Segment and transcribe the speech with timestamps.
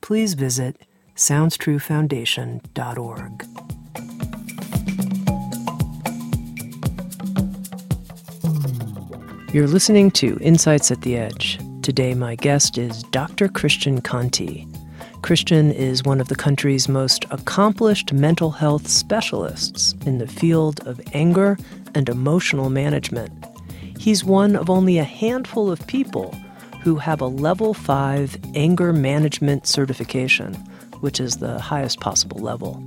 [0.00, 0.86] please visit
[1.16, 3.46] SoundsTrueFoundation.org.
[9.52, 11.58] You're listening to Insights at the Edge.
[11.80, 13.48] Today, my guest is Dr.
[13.48, 14.66] Christian Conte.
[15.22, 21.00] Christian is one of the country's most accomplished mental health specialists in the field of
[21.14, 21.56] anger
[21.94, 23.32] and emotional management.
[23.98, 26.34] He's one of only a handful of people
[26.82, 30.54] who have a level 5 anger management certification,
[31.00, 32.82] which is the highest possible level.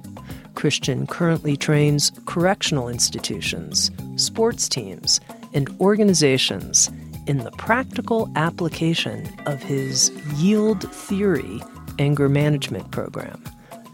[0.56, 5.22] Christian currently trains correctional institutions, sports teams,
[5.54, 6.92] and organizations
[7.28, 11.62] in the practical application of his Yield Theory
[12.00, 13.44] anger management program.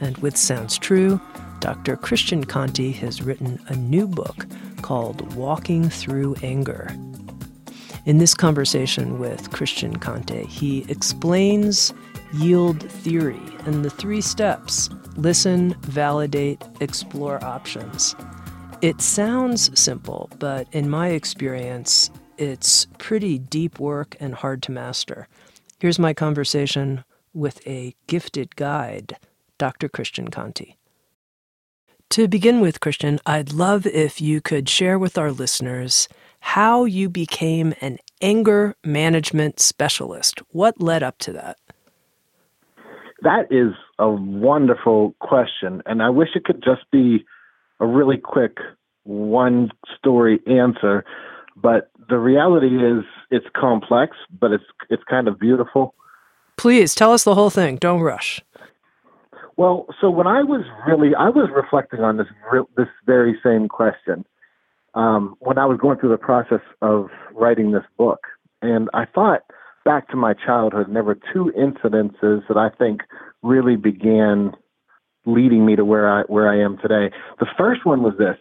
[0.01, 1.19] And with Sounds True,
[1.59, 1.97] Dr.
[1.97, 4.45] Christian Conte has written a new book
[4.81, 6.95] called Walking Through Anger
[8.05, 11.93] in this conversation with Christian Conte, he explains
[12.33, 18.15] yield theory and the three steps listen, validate, explore options.
[18.81, 25.27] It sounds simple, but in my experience, it's pretty deep work and hard to master.
[25.79, 27.03] Here's my conversation
[27.33, 29.17] with a gifted guide,
[29.57, 29.89] Dr.
[29.89, 30.75] Christian Conte.
[32.11, 36.07] To begin with, Christian, I'd love if you could share with our listeners
[36.45, 40.43] how you became an anger management specialist.
[40.51, 41.57] What led up to that?
[43.23, 45.81] That is a wonderful question.
[45.87, 47.25] And I wish it could just be
[47.79, 48.59] a really quick
[49.05, 51.03] one story answer.
[51.55, 55.95] But the reality is it's complex, but it's it's kind of beautiful.
[56.57, 57.77] Please tell us the whole thing.
[57.77, 58.39] Don't rush.
[59.57, 62.27] Well, so when I was really I was reflecting on this
[62.77, 64.25] this very same question
[64.95, 68.19] um, when I was going through the process of writing this book.
[68.61, 69.41] And I thought
[69.83, 73.01] back to my childhood, and there were two incidences that I think
[73.43, 74.53] really began
[75.25, 77.15] leading me to where I where I am today.
[77.39, 78.37] The first one was this: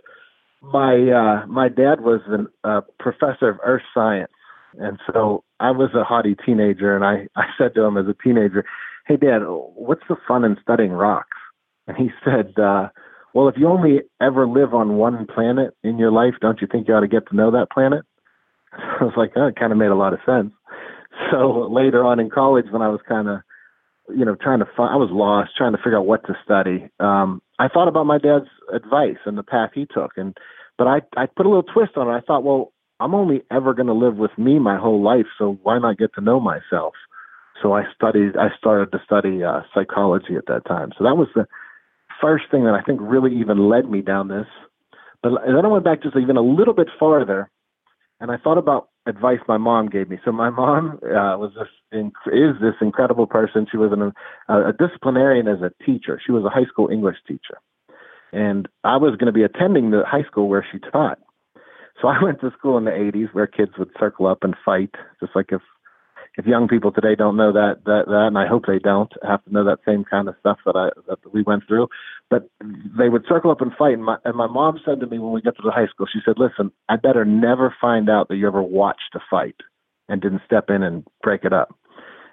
[0.62, 4.32] my uh, my dad was a uh, professor of earth science,
[4.78, 8.14] and so I was a haughty teenager, and I I said to him as a
[8.22, 8.64] teenager,
[9.06, 11.36] "Hey, Dad, what's the fun in studying rocks?"
[11.86, 12.88] And he said, uh,
[13.34, 16.86] well, if you only ever live on one planet in your life, don't you think
[16.86, 18.04] you ought to get to know that planet?
[18.72, 20.52] I was like, oh, it kind of made a lot of sense.
[21.30, 23.38] So later on in college, when I was kind of,
[24.08, 26.90] you know, trying to find, I was lost, trying to figure out what to study.
[26.98, 30.36] Um, I thought about my dad's advice and the path he took, and
[30.76, 32.10] but I I put a little twist on it.
[32.10, 35.56] I thought, well, I'm only ever going to live with me my whole life, so
[35.62, 36.94] why not get to know myself?
[37.62, 38.36] So I studied.
[38.36, 40.90] I started to study uh, psychology at that time.
[40.98, 41.46] So that was the
[42.24, 44.46] first thing that I think really even led me down this.
[45.22, 47.50] But then I went back just even a little bit farther,
[48.18, 50.18] and I thought about advice my mom gave me.
[50.24, 51.68] So my mom uh, was this
[52.32, 53.66] is this incredible person.
[53.70, 54.12] She was an,
[54.48, 56.18] a disciplinarian as a teacher.
[56.24, 57.58] She was a high school English teacher,
[58.32, 61.18] and I was going to be attending the high school where she taught.
[62.00, 64.94] So I went to school in the 80s where kids would circle up and fight,
[65.20, 65.60] just like if
[66.36, 69.44] if young people today don't know that that that, and I hope they don't have
[69.44, 71.88] to know that same kind of stuff that I that we went through.
[72.30, 72.48] But
[72.98, 73.94] they would circle up and fight.
[73.94, 76.06] And my and my mom said to me when we got to the high school,
[76.12, 79.56] she said, "Listen, I better never find out that you ever watched a fight
[80.08, 81.74] and didn't step in and break it up."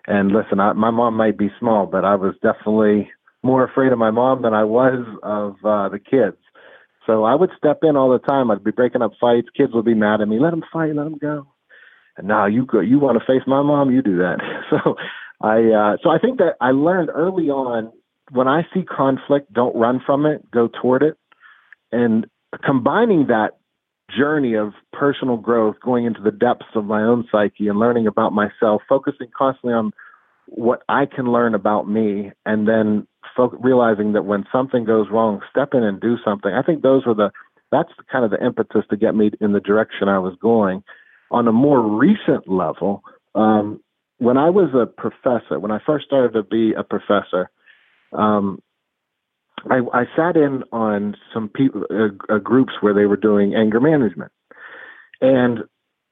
[0.08, 3.12] And listen, I, my mom might be small, but I was definitely
[3.44, 6.38] more afraid of my mom than I was of uh, the kids.
[7.06, 8.50] So I would step in all the time.
[8.50, 9.48] I'd be breaking up fights.
[9.56, 10.40] Kids would be mad at me.
[10.40, 10.96] Let them fight.
[10.96, 11.48] Let them go
[12.18, 14.38] and now you go, you want to face my mom, you do that.
[14.70, 14.96] So
[15.42, 17.92] I, uh, so I think that I learned early on
[18.32, 21.18] when I see conflict, don't run from it, go toward it.
[21.92, 22.28] And
[22.64, 23.58] combining that
[24.16, 28.34] journey of personal growth, going into the depths of my own psyche and learning about
[28.34, 29.92] myself, focusing constantly on
[30.48, 35.42] what I can learn about me, and then folk realizing that when something goes wrong,
[35.50, 36.54] step in and do something.
[36.54, 37.32] I think those were the
[37.72, 40.84] that's kind of the impetus to get me in the direction I was going.
[41.32, 43.04] On a more recent level,
[43.36, 43.82] um,
[44.18, 47.50] when I was a professor, when I first started to be a professor,
[48.14, 48.62] um,
[49.70, 53.80] I, I, sat in on some people uh, uh, groups where they were doing anger
[53.80, 54.32] management,
[55.22, 55.60] and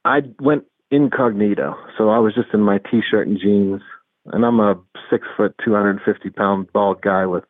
[0.05, 1.75] I went incognito.
[1.97, 3.81] So I was just in my t-shirt and jeans,
[4.25, 4.75] and I'm a
[5.09, 7.43] six foot, two hundred and fifty pound bald guy with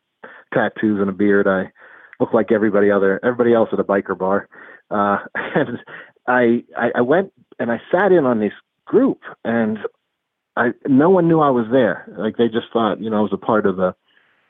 [0.53, 1.47] tattoos and a beard.
[1.47, 1.71] I
[2.19, 4.47] look like everybody other everybody else at a biker bar,
[4.89, 5.79] uh, and
[6.27, 8.53] I, I I went and I sat in on this
[8.85, 9.79] group, and
[10.55, 12.11] I no one knew I was there.
[12.17, 13.95] Like they just thought, you know, I was a part of the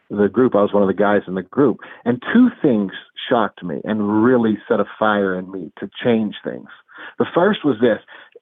[0.10, 0.56] the group.
[0.56, 2.92] I was one of the guys in the group, and two things
[3.30, 6.70] shocked me and really set a fire in me to change things.
[7.20, 8.00] The first was this: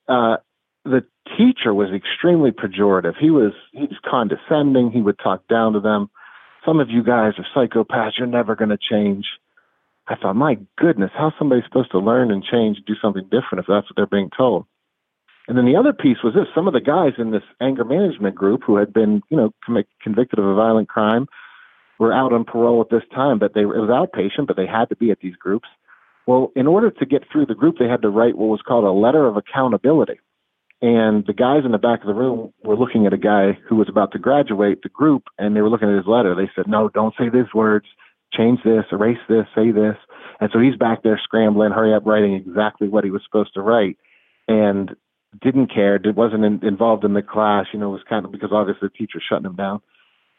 [0.07, 0.37] uh,
[0.85, 1.03] the
[1.37, 3.17] teacher was extremely pejorative.
[3.19, 4.91] He was he was condescending.
[4.91, 6.09] He would talk down to them.
[6.65, 8.17] Some of you guys are psychopaths.
[8.17, 9.25] You're never going to change.
[10.07, 13.65] I thought, my goodness, how's somebody supposed to learn and change, do something different if
[13.67, 14.65] that's what they're being told?
[15.47, 18.35] And then the other piece was this: some of the guys in this anger management
[18.35, 19.51] group who had been, you know,
[20.01, 21.27] convicted of a violent crime
[21.99, 24.89] were out on parole at this time, but they it was outpatient, but they had
[24.89, 25.67] to be at these groups.
[26.25, 28.83] Well, in order to get through the group, they had to write what was called
[28.83, 30.19] a letter of accountability.
[30.81, 33.77] And the guys in the back of the room were looking at a guy who
[33.77, 36.35] was about to graduate the group, and they were looking at his letter.
[36.35, 37.87] They said, "No, don't say these words.
[38.37, 39.97] Change this, erase this, say this."
[40.39, 43.61] And so he's back there scrambling, hurry up, writing exactly what he was supposed to
[43.61, 43.97] write,
[44.47, 44.95] and
[45.41, 45.99] didn't care.
[46.15, 47.65] Wasn't in, involved in the class.
[47.73, 49.81] You know, was kind of because obviously the teacher's shutting him down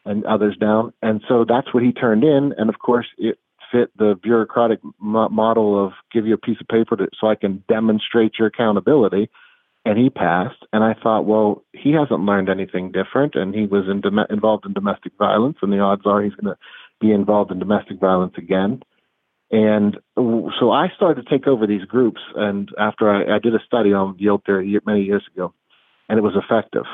[0.05, 0.93] and others down.
[1.01, 2.53] And so that's what he turned in.
[2.57, 3.37] And of course, it
[3.71, 7.35] fit the bureaucratic mo- model of give you a piece of paper to, so I
[7.35, 9.29] can demonstrate your accountability.
[9.85, 10.65] And he passed.
[10.73, 13.35] And I thought, well, he hasn't learned anything different.
[13.35, 15.57] And he was in dom- involved in domestic violence.
[15.61, 16.59] And the odds are he's going to
[16.99, 18.81] be involved in domestic violence again.
[19.51, 22.21] And so I started to take over these groups.
[22.35, 25.53] And after I, I did a study on yield theory many years ago,
[26.07, 26.85] and it was effective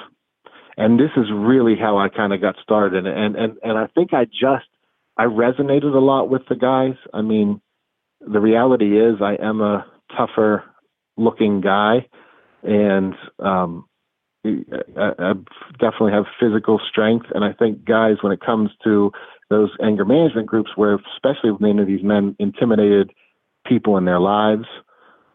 [0.77, 3.05] and this is really how I kind of got started.
[3.05, 4.67] And and and I think I just
[5.17, 6.95] I resonated a lot with the guys.
[7.13, 7.61] I mean,
[8.19, 9.85] the reality is I am a
[10.15, 10.63] tougher
[11.17, 12.07] looking guy,
[12.63, 13.85] and um,
[14.45, 14.59] I,
[14.97, 15.33] I
[15.79, 17.27] definitely have physical strength.
[17.33, 19.11] And I think guys, when it comes to
[19.49, 23.11] those anger management groups, where especially many of these men intimidated
[23.65, 24.65] people in their lives,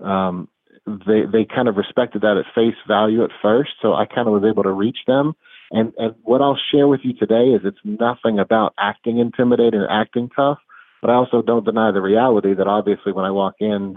[0.01, 0.49] um,
[0.87, 3.71] they they kind of respected that at face value at first.
[3.83, 5.35] So I kind of was able to reach them.
[5.71, 9.91] And and what I'll share with you today is it's nothing about acting intimidating or
[9.91, 10.59] acting tough,
[11.01, 13.97] but I also don't deny the reality that obviously when I walk in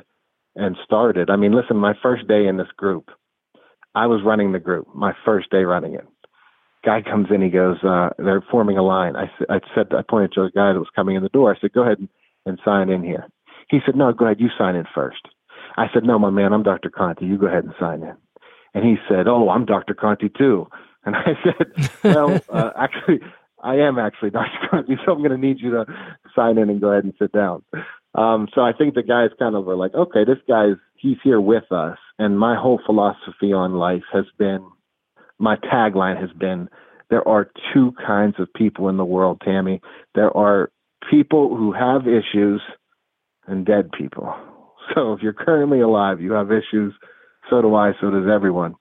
[0.56, 3.10] and started, I mean, listen, my first day in this group,
[3.96, 6.08] I was running the group, my first day running it.
[6.86, 9.16] Guy comes in, he goes, uh, they're forming a line.
[9.16, 11.54] I, I said, I pointed to a guy that was coming in the door.
[11.56, 12.10] I said, go ahead and,
[12.46, 13.28] and sign in here.
[13.70, 15.22] He said, no, go ahead, you sign in first.
[15.78, 16.90] I said, no, my man, I'm Dr.
[16.90, 17.24] Conte.
[17.24, 18.16] You go ahead and sign in.
[18.74, 19.94] And he said, oh, I'm Dr.
[19.94, 20.68] Conte too.
[21.06, 23.20] And I said, well, uh, actually,
[23.62, 24.68] I am actually Dr.
[24.70, 25.86] Conte, so I'm going to need you to
[26.36, 27.64] sign in and go ahead and sit down.
[28.16, 31.42] Um, so I think the guys kind of were like, okay, this guy's, he's here
[31.42, 31.98] with us.
[32.20, 34.64] And my whole philosophy on life has been,
[35.40, 36.70] my tagline has been,
[37.10, 39.82] there are two kinds of people in the world, Tami.
[40.16, 40.72] There are
[41.10, 42.62] people who have issues
[43.48, 44.34] and dead people.
[44.94, 46.94] So if you're currently alive, you have issues.
[47.50, 47.94] So do I.
[48.02, 48.76] So does everyone.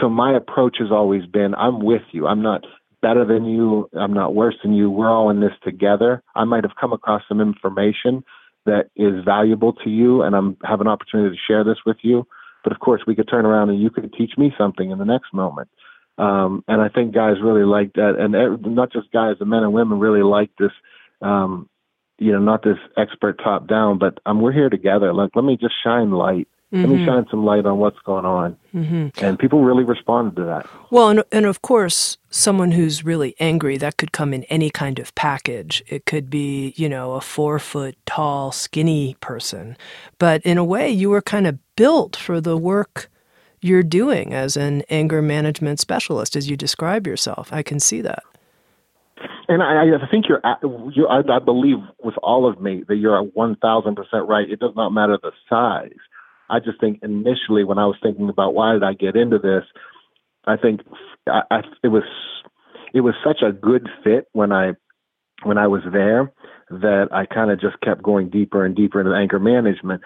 [0.00, 2.26] So my approach has always been I'm with you.
[2.26, 2.62] I'm not
[3.02, 3.88] better than you.
[3.98, 4.90] I'm not worse than you.
[4.90, 6.22] We're all in this together.
[6.34, 8.24] I might have come across some information
[8.66, 12.26] that is valuable to you, and I'm have an opportunity to share this with you.
[12.62, 15.04] But of course, we could turn around and you could teach me something in the
[15.04, 15.68] next moment.
[16.18, 19.72] Um, and I think guys really like that, and not just guys, the men and
[19.72, 20.72] women really like this
[21.22, 21.68] um,
[22.22, 25.12] you know, not this expert top down, but um, we're here together.
[25.12, 26.46] Like, let me just shine light.
[26.72, 26.80] Mm-hmm.
[26.80, 27.06] Let me mm-hmm.
[27.06, 28.56] shine some light on what's going on.
[28.74, 29.24] Mm-hmm.
[29.24, 30.66] And people really responded to that.
[30.90, 34.98] Well, and, and of course, someone who's really angry, that could come in any kind
[34.98, 35.82] of package.
[35.86, 39.76] It could be, you know, a four foot tall, skinny person.
[40.18, 43.10] But in a way, you were kind of built for the work
[43.60, 47.52] you're doing as an anger management specialist, as you describe yourself.
[47.52, 48.24] I can see that
[49.48, 50.40] and I, I think you're,
[50.94, 54.48] you I, I believe with all of me that you're one thousand percent right.
[54.48, 55.98] It does not matter the size.
[56.48, 59.64] I just think initially when I was thinking about why did I get into this,
[60.46, 60.80] I think
[61.26, 62.04] I, I, it was
[62.94, 64.72] it was such a good fit when I
[65.42, 66.32] when I was there
[66.70, 70.02] that I kind of just kept going deeper and deeper into anger management.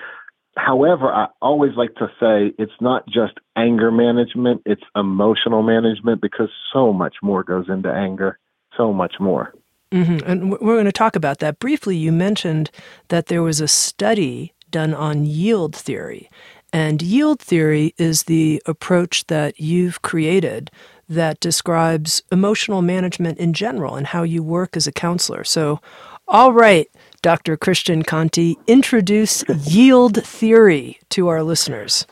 [0.56, 6.48] However, I always like to say it's not just anger management, it's emotional management because
[6.72, 8.38] so much more goes into anger
[8.76, 9.54] so much more.
[9.92, 10.28] Mm-hmm.
[10.28, 11.96] And we're going to talk about that briefly.
[11.96, 12.70] You mentioned
[13.08, 16.28] that there was a study done on yield theory.
[16.72, 20.70] And yield theory is the approach that you've created
[21.08, 25.44] that describes emotional management in general and how you work as a counselor.
[25.44, 25.80] So,
[26.28, 26.88] all right,
[27.22, 27.56] Dr.
[27.56, 32.06] Christian Conte, introduce yield theory to our listeners.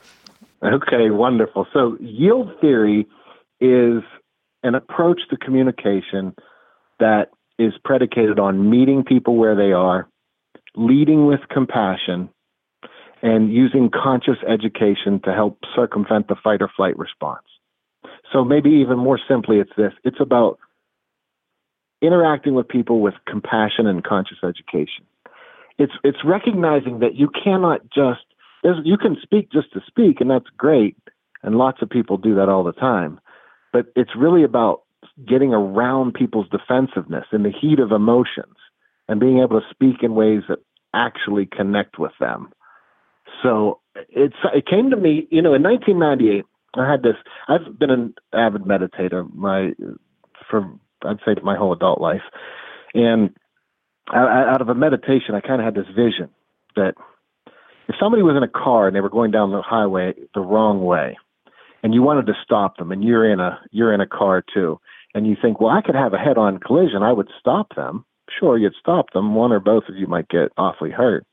[0.63, 1.67] Okay, wonderful.
[1.73, 3.07] So, yield theory
[3.61, 4.03] is
[4.63, 6.35] an approach to communication
[6.99, 10.09] that is predicated on meeting people where they are,
[10.75, 12.31] leading with compassion,
[13.23, 17.45] and using conscious education to help circumvent the fight or flight response.
[18.33, 20.59] So maybe even more simply, it's this it's about
[22.01, 25.05] interacting with people with compassion and conscious education.
[25.79, 28.25] It's, it's recognizing that you cannot just,
[28.63, 30.97] you can speak just to speak, and that's great.
[31.43, 33.21] And lots of people do that all the time.
[33.73, 34.83] But it's really about
[35.29, 38.57] getting around people's defensiveness in the heat of emotions
[39.09, 40.59] and being able to speak in ways that
[40.95, 42.51] actually connect with them.
[43.43, 46.45] So it's it came to me, you know, in 1998.
[46.77, 47.17] I had this.
[47.49, 49.73] I've been an avid meditator my
[50.51, 50.69] for
[51.05, 52.23] I'd say my whole adult life,
[52.95, 53.35] and
[54.13, 56.29] out of a meditation, I kind of had this vision
[56.77, 56.95] that
[57.89, 60.83] if somebody was in a car and they were going down the highway the wrong
[60.85, 61.17] way,
[61.83, 64.81] and you wanted to stop them, and you're in a you're in a car too,
[65.15, 68.05] and you think, well, I could have a head-on collision, I would stop them.
[68.41, 69.35] Sure, you'd stop them.
[69.35, 71.27] One or both of you might get awfully hurt.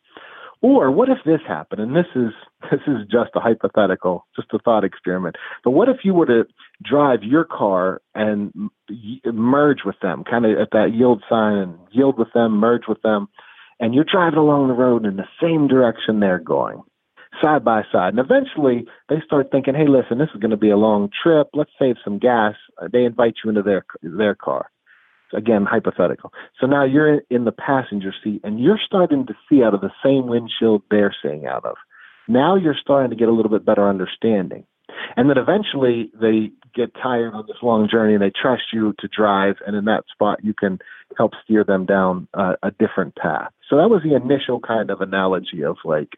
[0.62, 1.82] Or what if this happened?
[1.82, 2.32] And this is
[2.72, 5.36] this is just a hypothetical, just a thought experiment.
[5.64, 6.44] But what if you were to
[6.84, 8.52] drive your car and
[9.26, 13.02] merge with them, kind of at that yield sign, and yield with them, merge with
[13.02, 13.28] them,
[13.80, 16.84] and you're driving along the road in the same direction they're going,
[17.42, 18.14] side by side.
[18.14, 21.48] And eventually they start thinking, "Hey, listen, this is going to be a long trip.
[21.54, 22.56] Let's save some gas."
[22.92, 24.70] They invite you into their their car
[25.34, 26.32] again hypothetical.
[26.60, 29.92] So now you're in the passenger seat and you're starting to see out of the
[30.04, 31.76] same windshield they're seeing out of.
[32.28, 34.66] Now you're starting to get a little bit better understanding.
[35.18, 39.08] And then eventually they get tired on this long journey and they trust you to
[39.08, 39.56] drive.
[39.66, 40.80] And in that spot, you can
[41.18, 43.52] help steer them down a different path.
[43.70, 46.10] So that was the initial kind of analogy of like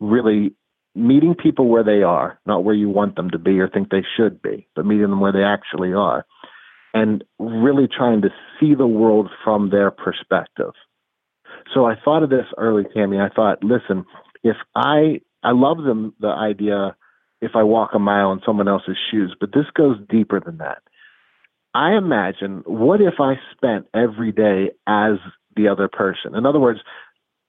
[0.00, 0.52] really
[0.94, 4.04] meeting people where they are, not where you want them to be or think they
[4.16, 6.24] should be, but meeting them where they actually are
[6.98, 10.72] and really trying to see the world from their perspective.
[11.72, 13.20] So I thought of this early, Tami.
[13.20, 14.04] I thought, listen,
[14.42, 16.96] if I I love them the idea
[17.40, 20.82] if I walk a mile in someone else's shoes, but this goes deeper than that.
[21.74, 25.18] I imagine what if I spent every day as
[25.54, 26.34] the other person?
[26.34, 26.80] In other words,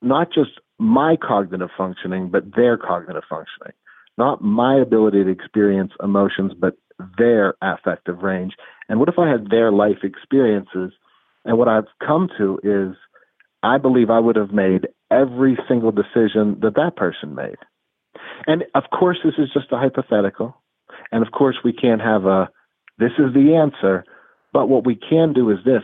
[0.01, 3.73] not just my cognitive functioning, but their cognitive functioning.
[4.17, 6.75] Not my ability to experience emotions, but
[7.17, 8.53] their affective range.
[8.87, 10.91] And what if I had their life experiences?
[11.45, 12.95] And what I've come to is
[13.63, 17.57] I believe I would have made every single decision that that person made.
[18.47, 20.61] And of course, this is just a hypothetical.
[21.11, 22.49] And of course, we can't have a,
[22.97, 24.03] this is the answer.
[24.53, 25.83] But what we can do is this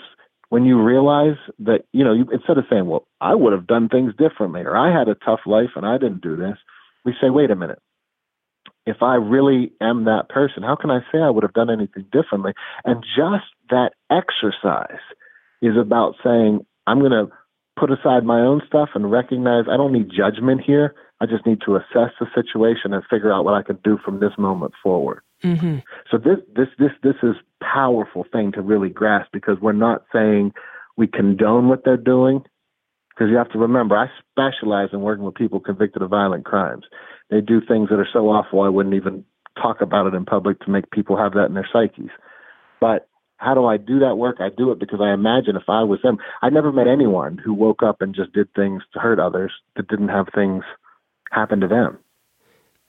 [0.50, 3.90] when you realize that, you know, you, instead of saying, well, I would have done
[3.90, 6.58] things differently, or I had a tough life and I didn't do this,
[7.04, 7.80] we say, wait a minute
[8.86, 12.06] if I really am that person, how can I say I would have done anything
[12.12, 12.54] differently?
[12.84, 15.02] And just that exercise
[15.62, 17.30] is about saying, I'm going to
[17.78, 20.96] put aside my own stuff and recognize I don't need judgment here.
[21.20, 24.20] I just need to assess the situation and figure out what I can do from
[24.20, 25.22] this moment forward.
[25.44, 25.78] Mm-hmm.
[26.12, 30.54] So this this this this is powerful thing to really grasp because we're not saying
[30.98, 32.44] we condone what they're doing.
[33.10, 36.84] Because you have to remember, I specialize in working with people convicted of violent crimes
[37.30, 39.26] they do things that are so awful I wouldn't even
[39.62, 42.10] talk about it in public to make people have that in their psyches.
[42.80, 44.38] But how do I do that work?
[44.40, 47.54] I do it because I imagine if I was them, I never met anyone who
[47.54, 50.64] woke up and just did things to hurt others that didn't have things
[51.32, 52.00] happen to them.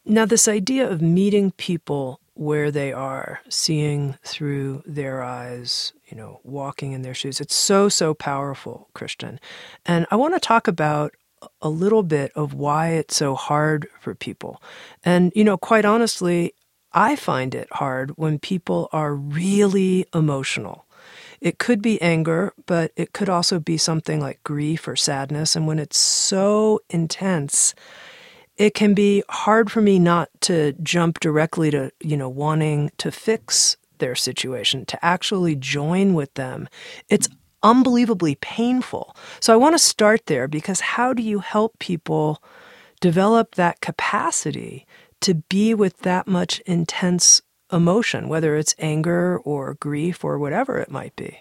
[0.05, 6.41] Now, this idea of meeting people where they are, seeing through their eyes, you know,
[6.45, 9.41] walking in their shoes, it's so, so powerful, Christian.
[9.85, 11.15] And I want to talk about
[11.61, 14.63] a little bit of why it's so hard for people.
[15.05, 16.55] And, you know, quite honestly,
[16.93, 20.87] I find it hard when people are really emotional.
[21.41, 25.55] It could be anger, but it could also be something like grief or sadness.
[25.55, 27.75] And when it's so intense,
[28.57, 33.11] it can be hard for me not to jump directly to, you know, wanting to
[33.13, 36.69] fix their situation, to actually join with them.
[37.09, 37.29] It's
[37.67, 39.17] unbelievably painful.
[39.41, 42.43] So I want to start there because how do you help people
[43.01, 44.87] develop that capacity
[45.21, 47.43] to be with that much intense
[47.73, 51.39] emotion, whether it's anger or grief or whatever it might be?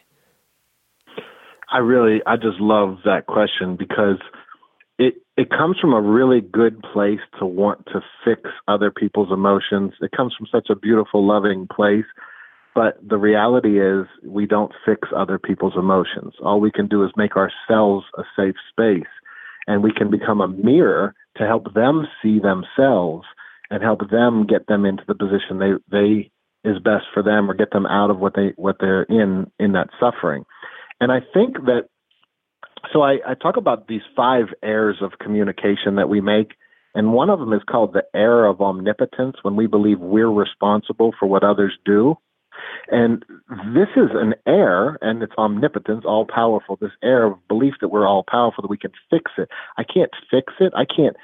[1.71, 4.17] I really, I just love that question because
[4.97, 9.91] it it comes from a really good place to want to fix other people's emotions.
[10.01, 12.05] It comes from such a beautiful, loving place.
[12.75, 16.33] But the reality is, we don't fix other people's emotions.
[16.43, 19.09] All we can do is make ourselves a safe space,
[19.65, 23.25] and we can become a mirror to help them see themselves
[23.71, 26.31] and help them get them into the position they they
[26.69, 29.71] is best for them or get them out of what they what they're in in
[29.71, 30.43] that suffering.
[30.99, 31.87] And I think that
[32.91, 36.51] so I, I talk about these five errors of communication that we make,
[36.93, 41.13] and one of them is called the error of omnipotence when we believe we're responsible
[41.17, 42.17] for what others do.
[42.91, 43.25] And
[43.73, 46.77] this is an error, and it's omnipotence, all powerful.
[46.79, 49.49] This error of belief that we're all powerful, that we can fix it.
[49.77, 50.73] I can't fix it.
[50.75, 51.15] I can't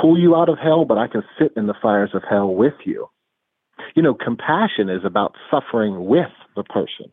[0.00, 2.74] pull you out of hell, but I can sit in the fires of hell with
[2.84, 3.08] you.
[3.94, 7.12] You know, compassion is about suffering with the person.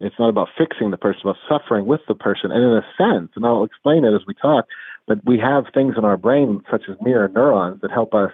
[0.00, 2.52] It's not about fixing the person, but suffering with the person.
[2.52, 4.66] And in a sense, and I'll explain it as we talk,
[5.08, 8.30] but we have things in our brain, such as mirror neurons, that help us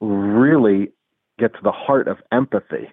[0.00, 0.92] really
[1.38, 2.88] get to the heart of empathy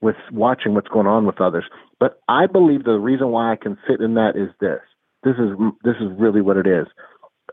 [0.00, 1.64] with watching what's going on with others.
[1.98, 4.80] But I believe the reason why I can sit in that is this.
[5.24, 5.50] This is
[5.82, 6.86] this is really what it is.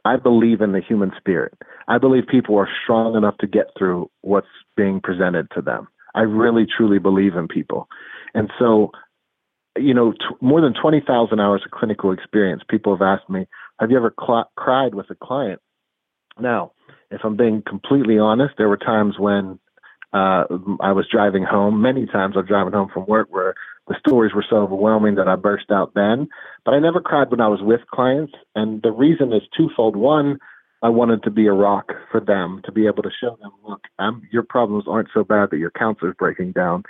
[0.03, 1.53] I believe in the human spirit.
[1.87, 4.47] I believe people are strong enough to get through what's
[4.77, 5.87] being presented to them.
[6.13, 7.87] I really truly believe in people.
[8.35, 8.91] And so
[9.77, 13.45] you know, t- more than 20,000 hours of clinical experience, people have asked me,
[13.79, 15.61] have you ever cl- cried with a client?
[16.39, 16.71] Now,
[17.11, 19.59] if I'm being completely honest, there were times when
[20.15, 20.45] uh,
[20.79, 21.81] I was driving home.
[21.81, 23.53] Many times I was driving home from work where
[23.89, 26.29] the stories were so overwhelming that I burst out then.
[26.63, 28.31] But I never cried when I was with clients.
[28.55, 29.97] And the reason is twofold.
[29.97, 30.39] One,
[30.81, 33.81] I wanted to be a rock for them, to be able to show them, look,
[33.99, 36.83] I'm, your problems aren't so bad that your counselor's breaking down.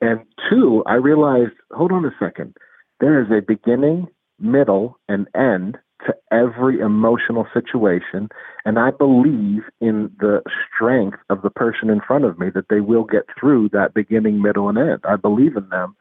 [0.00, 0.20] And
[0.50, 2.56] two, I realized, hold on a second,
[2.98, 4.08] there is a beginning,
[4.40, 8.28] middle, and end to every emotional situation.
[8.64, 10.42] And I believe in the
[10.74, 14.42] strength of the person in front of me that they will get through that beginning,
[14.42, 15.00] middle, and end.
[15.08, 15.96] I believe in them.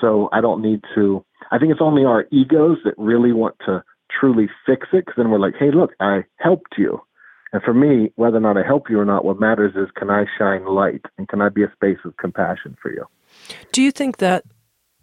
[0.00, 3.82] So I don't need to, I think it's only our egos that really want to
[4.20, 7.00] truly fix it because then we're like, hey, look, I helped you.
[7.52, 10.10] And for me, whether or not I help you or not, what matters is can
[10.10, 13.04] I shine light and can I be a space of compassion for you?
[13.72, 14.44] Do you think that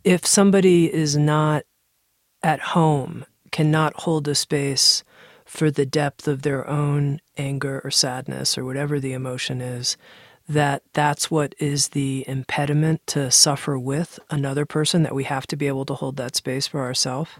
[0.03, 1.63] if somebody is not
[2.43, 3.25] at home,
[3.57, 5.03] cannot hold a space
[5.43, 9.97] for the depth of their own anger or sadness or whatever the emotion is,
[10.47, 15.55] that that's what is the impediment to suffer with another person, that we have to
[15.55, 17.31] be able to hold that space for ourselves?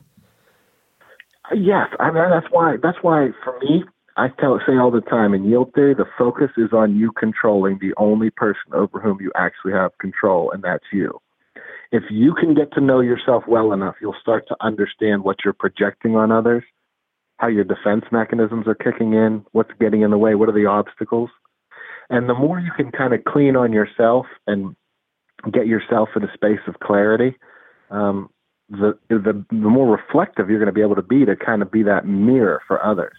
[1.55, 3.83] Yes, I mean that's why that's why for me
[4.17, 7.77] I tell say all the time in yield theory, the focus is on you controlling
[7.79, 11.21] the only person over whom you actually have control, and that's you.
[11.91, 15.53] If you can get to know yourself well enough, you'll start to understand what you're
[15.53, 16.63] projecting on others,
[17.37, 20.65] how your defense mechanisms are kicking in, what's getting in the way, what are the
[20.65, 21.29] obstacles.
[22.09, 24.75] And the more you can kind of clean on yourself and
[25.51, 27.35] get yourself in a space of clarity,
[27.89, 28.29] um,
[28.69, 31.71] the, the the more reflective you're going to be able to be to kind of
[31.71, 33.15] be that mirror for others.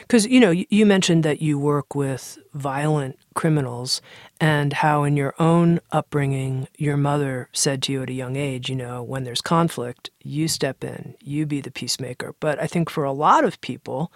[0.00, 0.32] Because, mm-hmm.
[0.32, 4.02] you know, you mentioned that you work with violent criminals
[4.40, 8.68] and how in your own upbringing, your mother said to you at a young age,
[8.68, 12.34] you know, when there's conflict, you step in, you be the peacemaker.
[12.40, 14.12] But I think for a lot of people,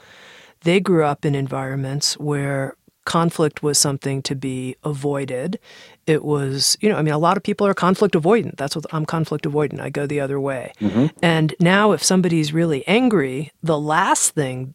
[0.62, 5.59] they grew up in environments where conflict was something to be avoided.
[6.07, 8.57] It was, you know, I mean, a lot of people are conflict avoidant.
[8.57, 9.80] That's what I'm conflict avoidant.
[9.80, 10.72] I go the other way.
[10.80, 11.07] Mm-hmm.
[11.22, 14.74] And now, if somebody's really angry, the last thing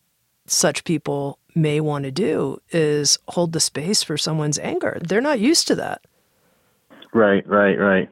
[0.51, 4.99] such people may want to do is hold the space for someone's anger.
[5.01, 6.01] They're not used to that.
[7.13, 8.09] Right, right, right.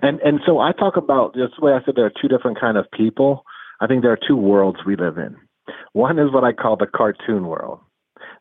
[0.00, 2.76] And and so I talk about the way I said there are two different kind
[2.76, 3.44] of people.
[3.80, 5.36] I think there are two worlds we live in.
[5.92, 7.80] One is what I call the cartoon world.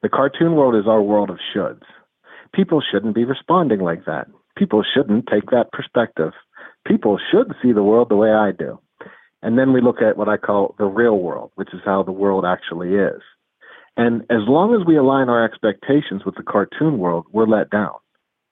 [0.02, 1.82] The cartoon world is our world of shoulds.
[2.54, 4.28] People shouldn't be responding like that.
[4.56, 6.34] People shouldn't take that perspective.
[6.86, 8.80] People should see the world the way I do.
[9.48, 12.12] And then we look at what I call the real world, which is how the
[12.12, 13.22] world actually is.
[13.96, 17.94] And as long as we align our expectations with the cartoon world, we're let down.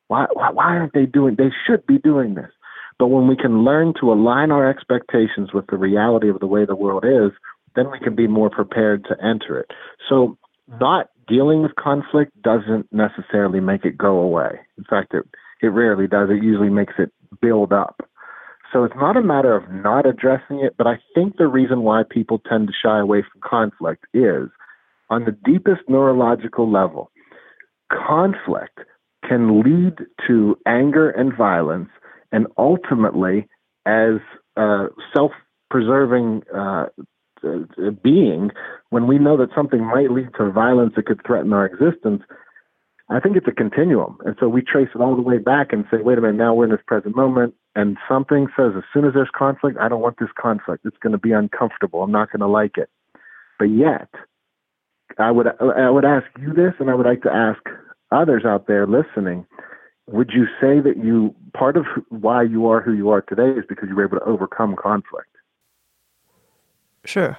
[0.07, 1.35] Why, why, aren't they doing?
[1.37, 2.49] They should be doing this.
[2.97, 6.63] But when we can learn to align our expectations with the reality of the way
[6.63, 7.33] the world is,
[7.75, 9.71] then we can be more prepared to enter it.
[10.07, 10.37] So,
[10.79, 14.61] not dealing with conflict doesn't necessarily make it go away.
[14.77, 15.25] In fact, it,
[15.61, 16.29] it rarely does.
[16.29, 17.99] It usually makes it build up.
[18.75, 22.03] So it's not a matter of not addressing it, but I think the reason why
[22.03, 24.49] people tend to shy away from conflict is
[25.09, 27.09] on the deepest neurological level,
[27.89, 28.79] conflict
[29.25, 31.87] can lead to anger and violence,
[32.33, 33.47] and ultimately,
[33.85, 34.15] as
[34.57, 35.31] uh, self
[35.69, 36.87] preserving uh,
[38.03, 38.49] being
[38.89, 42.23] when we know that something might lead to violence that could threaten our existence.
[43.09, 44.17] I think it's a continuum.
[44.25, 46.53] And so we trace it all the way back and say, wait a minute, now
[46.53, 47.53] we're in this present moment.
[47.75, 50.85] And something says, as soon as there's conflict, I don't want this conflict.
[50.85, 52.03] It's going to be uncomfortable.
[52.03, 52.89] I'm not going to like it.
[53.59, 54.09] But yet,
[55.17, 57.61] I would I would ask you this, and I would like to ask
[58.11, 59.45] others out there listening.
[60.07, 63.65] Would you say that you part of why you are who you are today is
[63.67, 65.29] because you were able to overcome conflict?
[67.05, 67.37] Sure.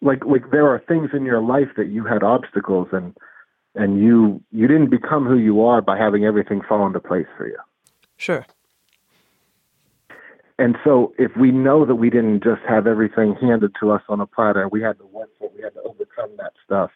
[0.00, 3.16] Like like there are things in your life that you had obstacles and
[3.74, 7.46] and you you didn't become who you are by having everything fall into place for
[7.46, 7.58] you.
[8.22, 8.46] Sure.
[10.56, 14.20] And so if we know that we didn't just have everything handed to us on
[14.20, 16.92] a platter, we had to work for it, we had to overcome that stuff,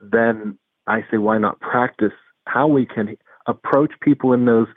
[0.00, 2.12] then I say why not practice
[2.46, 3.16] how we can
[3.48, 4.68] approach people in those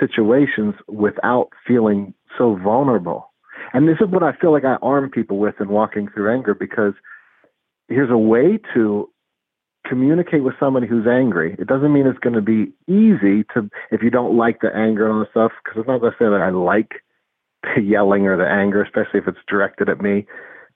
[0.00, 3.32] situations without feeling so vulnerable.
[3.72, 6.54] And this is what I feel like I arm people with in walking through anger
[6.54, 6.94] because
[7.86, 9.08] here's a way to
[9.86, 11.56] communicate with somebody who's angry.
[11.58, 15.06] It doesn't mean it's going to be easy to if you don't like the anger
[15.06, 17.02] and all the stuff because it's not say that I like
[17.62, 20.26] the yelling or the anger, especially if it's directed at me.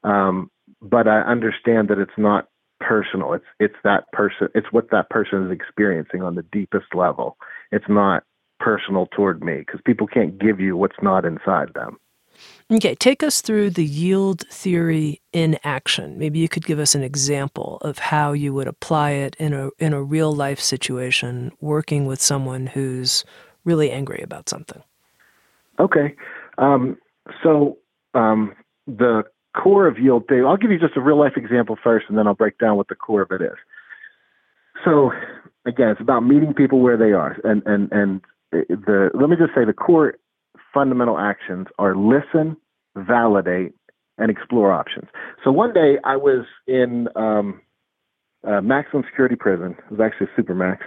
[0.05, 2.49] Um, but I understand that it's not
[2.81, 3.33] personal.
[3.33, 4.49] It's it's that person.
[4.55, 7.37] It's what that person is experiencing on the deepest level.
[7.73, 8.25] It's not
[8.61, 11.99] personal toward me because people can't give you what's not inside them.
[12.70, 16.18] Okay, take us through the yield theory in action.
[16.18, 19.70] Maybe you could give us an example of how you would apply it in a
[19.79, 23.24] in a real life situation working with someone who's
[23.64, 24.83] really angry about something.
[25.79, 26.14] Okay.
[26.59, 26.98] Um,
[27.42, 27.79] so
[28.14, 28.55] um,
[28.87, 29.24] the
[29.57, 32.27] core of yield theory, I'll give you just a real life example first, and then
[32.27, 33.57] I'll break down what the core of it is.
[34.85, 35.12] So
[35.66, 38.20] again, it's about meeting people where they are, and and and
[38.51, 40.14] the let me just say the core
[40.73, 42.57] fundamental actions are listen,
[42.97, 43.73] validate,
[44.19, 45.09] and explore options.
[45.45, 47.61] So one day I was in um,
[48.45, 49.77] maximum security prison.
[49.91, 50.79] It was actually supermax,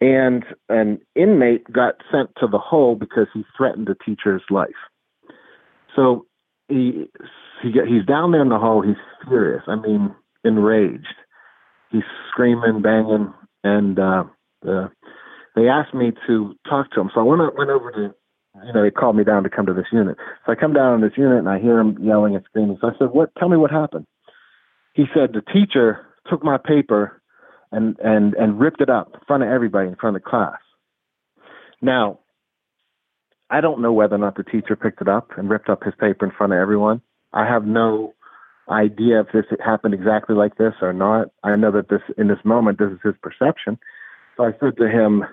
[0.00, 4.70] and an inmate got sent to the hole because he threatened a teacher's life.
[5.94, 6.26] So
[6.68, 7.10] he
[7.62, 8.82] he he's down there in the hole.
[8.82, 8.96] He's
[9.28, 9.62] furious.
[9.66, 10.14] I mean,
[10.44, 11.14] enraged.
[11.90, 14.24] He's screaming, banging, and uh,
[14.62, 14.90] the,
[15.54, 17.10] they asked me to talk to him.
[17.14, 18.14] So I went went over to
[18.64, 20.16] you know, they called me down to come to this unit.
[20.44, 22.78] So I come down on this unit and I hear him yelling and screaming.
[22.80, 23.34] So I said, "What?
[23.38, 24.06] Tell me what happened."
[24.94, 27.22] He said the teacher took my paper
[27.70, 30.58] and and and ripped it up in front of everybody in front of the class.
[31.80, 32.20] Now,
[33.50, 35.94] I don't know whether or not the teacher picked it up and ripped up his
[35.98, 37.00] paper in front of everyone.
[37.32, 38.14] I have no
[38.68, 41.28] idea if this happened exactly like this or not.
[41.42, 43.78] I know that this in this moment this is his perception.
[44.36, 45.24] So I said to him,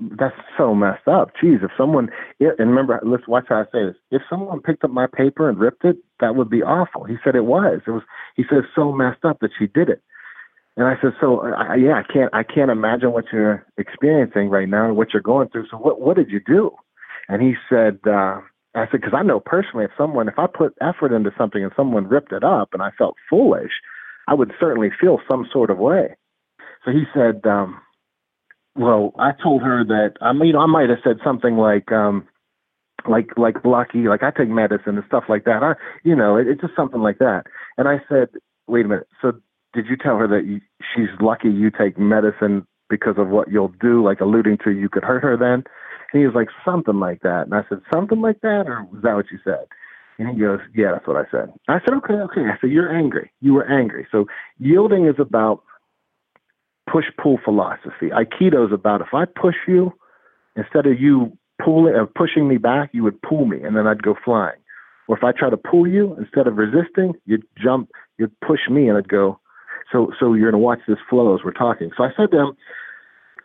[0.00, 1.30] that's so messed up.
[1.40, 2.08] Geez, if someone
[2.40, 3.96] and remember, let's watch how I say this.
[4.10, 7.04] If someone picked up my paper and ripped it, that would be awful.
[7.04, 7.80] He said it was.
[7.86, 8.02] It was.
[8.36, 10.02] He said so messed up that she did it.
[10.76, 14.68] And I said, so I, yeah, I can't, I can't imagine what you're experiencing right
[14.68, 15.66] now and what you're going through.
[15.70, 16.72] So what, what did you do?
[17.28, 18.40] And he said, uh,
[18.74, 21.72] I said, because I know personally, if someone, if I put effort into something and
[21.76, 23.70] someone ripped it up and I felt foolish,
[24.26, 26.16] I would certainly feel some sort of way.
[26.84, 27.80] So he said, um,
[28.76, 32.26] well, I told her that I mean I might have said something like um
[33.08, 35.62] like like lucky, like I take medicine and stuff like that.
[35.62, 37.44] I you know, it, it's just something like that.
[37.78, 38.28] And I said,
[38.66, 39.08] wait a minute.
[39.20, 39.32] So
[39.74, 40.60] did you tell her that you,
[40.94, 45.02] she's lucky you take medicine because of what you'll do, like alluding to you could
[45.02, 45.64] hurt her then?
[46.12, 47.42] And he was like, something like that.
[47.42, 49.66] And I said, something like that, or was that what you said?
[50.18, 51.52] And he goes, yeah, that's what I said.
[51.66, 52.42] I said, okay, okay.
[52.42, 53.32] I said, you're angry.
[53.40, 54.06] You were angry.
[54.12, 54.26] So
[54.58, 55.64] yielding is about
[56.90, 58.10] push pull philosophy.
[58.10, 59.92] Aikido is about if I push you,
[60.56, 64.02] instead of you pulling or pushing me back, you would pull me and then I'd
[64.02, 64.58] go flying.
[65.06, 68.88] Or if I try to pull you, instead of resisting, you'd jump, you'd push me
[68.88, 69.38] and I'd go.
[69.92, 71.90] So so you're gonna watch this flow as we're talking.
[71.96, 72.56] So I said to him,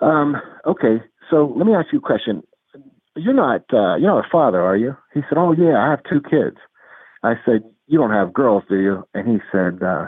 [0.02, 2.44] um, okay, so let me ask you a question.
[3.16, 4.96] You're not uh, you're not a father, are you?
[5.14, 6.58] He said, Oh yeah, I have two kids.
[7.24, 9.04] I said, You don't have girls, do you?
[9.14, 10.08] And he said, uh,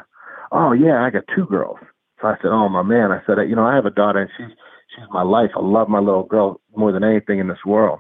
[0.52, 1.78] Oh yeah, I got two girls.
[2.22, 4.30] So I said, "Oh my man," I said, "You know, I have a daughter, and
[4.38, 4.56] she's
[4.96, 5.52] she's my life.
[5.56, 8.00] I love my little girl more than anything in this world."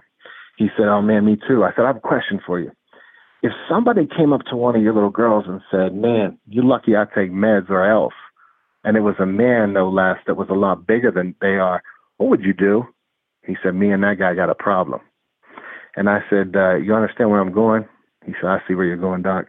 [0.57, 2.71] He said, "Oh man, me too." I said, "I have a question for you.
[3.41, 6.95] If somebody came up to one of your little girls and said, "Man, you're lucky
[6.95, 8.13] I take meds or else,"
[8.83, 11.81] and it was a man no less that was a lot bigger than they are,
[12.17, 12.85] what would you do?
[13.43, 15.01] He said, "Me and that guy got a problem."
[15.95, 17.85] And I said, uh, "You understand where I'm going?"
[18.25, 19.47] He said, "I see where you're going, Doc."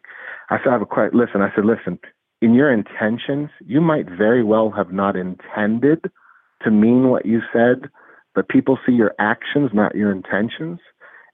[0.49, 1.19] I said, "I have a question.
[1.19, 1.99] Listen." I said, "Listen."
[2.43, 6.11] In your intentions, you might very well have not intended
[6.63, 7.89] to mean what you said,
[8.35, 10.81] but people see your actions, not your intentions.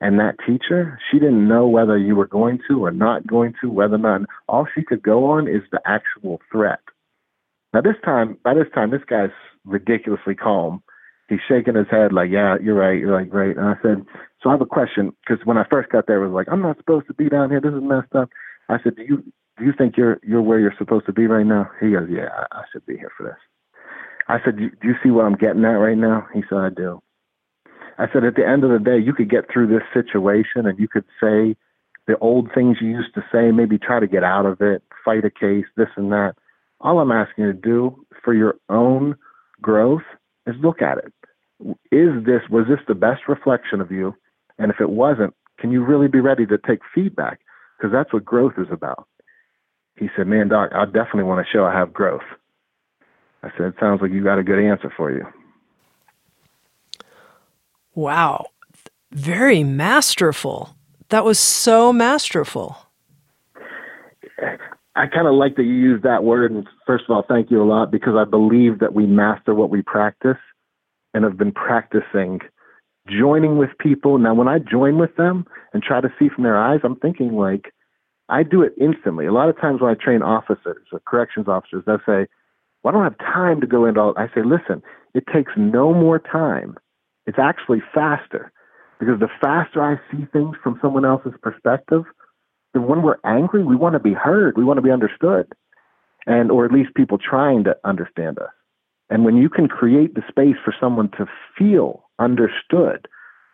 [0.01, 3.71] And that teacher, she didn't know whether you were going to or not going to,
[3.71, 4.21] whether or not.
[4.49, 6.81] All she could go on is the actual threat.
[7.73, 9.31] Now this time, by this time, this guy's
[9.65, 10.83] ridiculously calm.
[11.29, 12.99] He's shaking his head like, "Yeah, you're right.
[12.99, 14.07] You're like, great." And I said,
[14.41, 16.63] "So I have a question because when I first got there, it was like, I'm
[16.63, 17.61] not supposed to be down here.
[17.61, 18.31] This is messed up."
[18.71, 19.23] I said, "Do you
[19.59, 22.29] do you think you're you're where you're supposed to be right now?" He goes, "Yeah,
[22.33, 23.39] I, I should be here for this."
[24.29, 27.03] I said, "Do you see what I'm getting at right now?" He said, "I do."
[27.99, 30.79] I said, at the end of the day, you could get through this situation and
[30.79, 31.57] you could say
[32.07, 35.25] the old things you used to say, maybe try to get out of it, fight
[35.25, 36.35] a case, this and that.
[36.81, 39.17] All I'm asking you to do for your own
[39.61, 40.05] growth
[40.47, 41.13] is look at it.
[41.91, 44.15] Is this, was this the best reflection of you?
[44.59, 47.41] And if it wasn't, can you really be ready to take feedback?
[47.77, 49.09] Because that's what growth is about.
[49.99, 52.23] He said, Man, Doc, I definitely want to show I have growth.
[53.43, 55.27] I said, It sounds like you got a good answer for you.
[57.95, 58.47] Wow.
[59.11, 60.77] Very masterful.
[61.09, 62.77] That was so masterful.
[64.95, 66.53] I kind of like that you use that word.
[66.53, 69.71] And first of all, thank you a lot because I believe that we master what
[69.71, 70.37] we practice
[71.15, 72.41] and have been practicing
[73.09, 74.19] joining with people.
[74.19, 77.33] Now, when I join with them and try to see from their eyes, I'm thinking
[77.33, 77.73] like,
[78.29, 79.27] I do it instantly.
[79.27, 82.27] A lot of times when I train officers or corrections officers, they'll say,
[82.83, 84.15] well, I don't have time to go into all.
[84.17, 84.83] I say, listen,
[85.15, 86.77] it takes no more time
[87.29, 88.51] it's actually faster
[88.99, 92.05] because the faster I see things from someone else's perspective,
[92.73, 95.53] then when we're angry, we want to be heard, we want to be understood,
[96.27, 98.49] and or at least people trying to understand us.
[99.11, 103.07] And when you can create the space for someone to feel understood,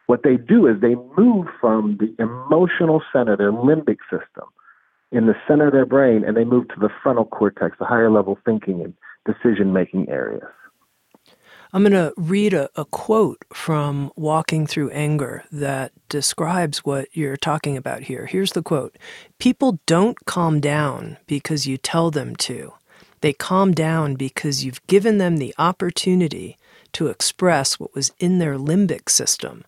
[0.07, 4.47] what they do is they move from the emotional center, their limbic system,
[5.15, 8.11] in the center of their brain, and they move to the frontal cortex, the higher
[8.11, 10.43] level thinking and decision making areas.
[11.73, 17.37] I'm going to read a, a, quote from Walking Through Anger that describes what you're
[17.37, 18.27] talking about here.
[18.27, 18.97] Here's the quote
[19.39, 22.75] People don't calm down because you tell them to.
[23.23, 26.59] They calm down because you've given them the opportunity
[26.93, 29.65] to express what was in their limbic system.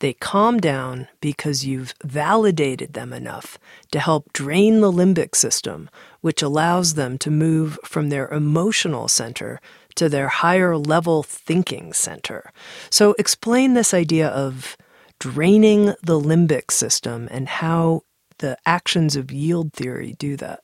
[0.00, 3.58] They calm down because you've validated them enough
[3.92, 5.88] to help drain the limbic system,
[6.20, 9.60] which allows them to move from their emotional center
[9.94, 12.52] to their higher level thinking center.
[12.90, 14.76] So, explain this idea of
[15.18, 18.02] draining the limbic system and how
[18.38, 20.60] the actions of yield theory do that.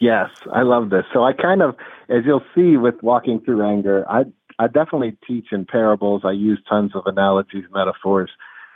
[0.00, 1.04] Yes, I love this.
[1.12, 1.74] So I kind of,
[2.08, 4.24] as you'll see with walking through anger, I
[4.58, 6.22] I definitely teach in parables.
[6.24, 8.30] I use tons of analogies, metaphors.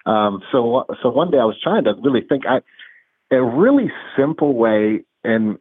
[0.07, 2.45] Um, so so one day I was trying to really think.
[2.47, 2.61] I
[3.31, 5.59] a really simple way, and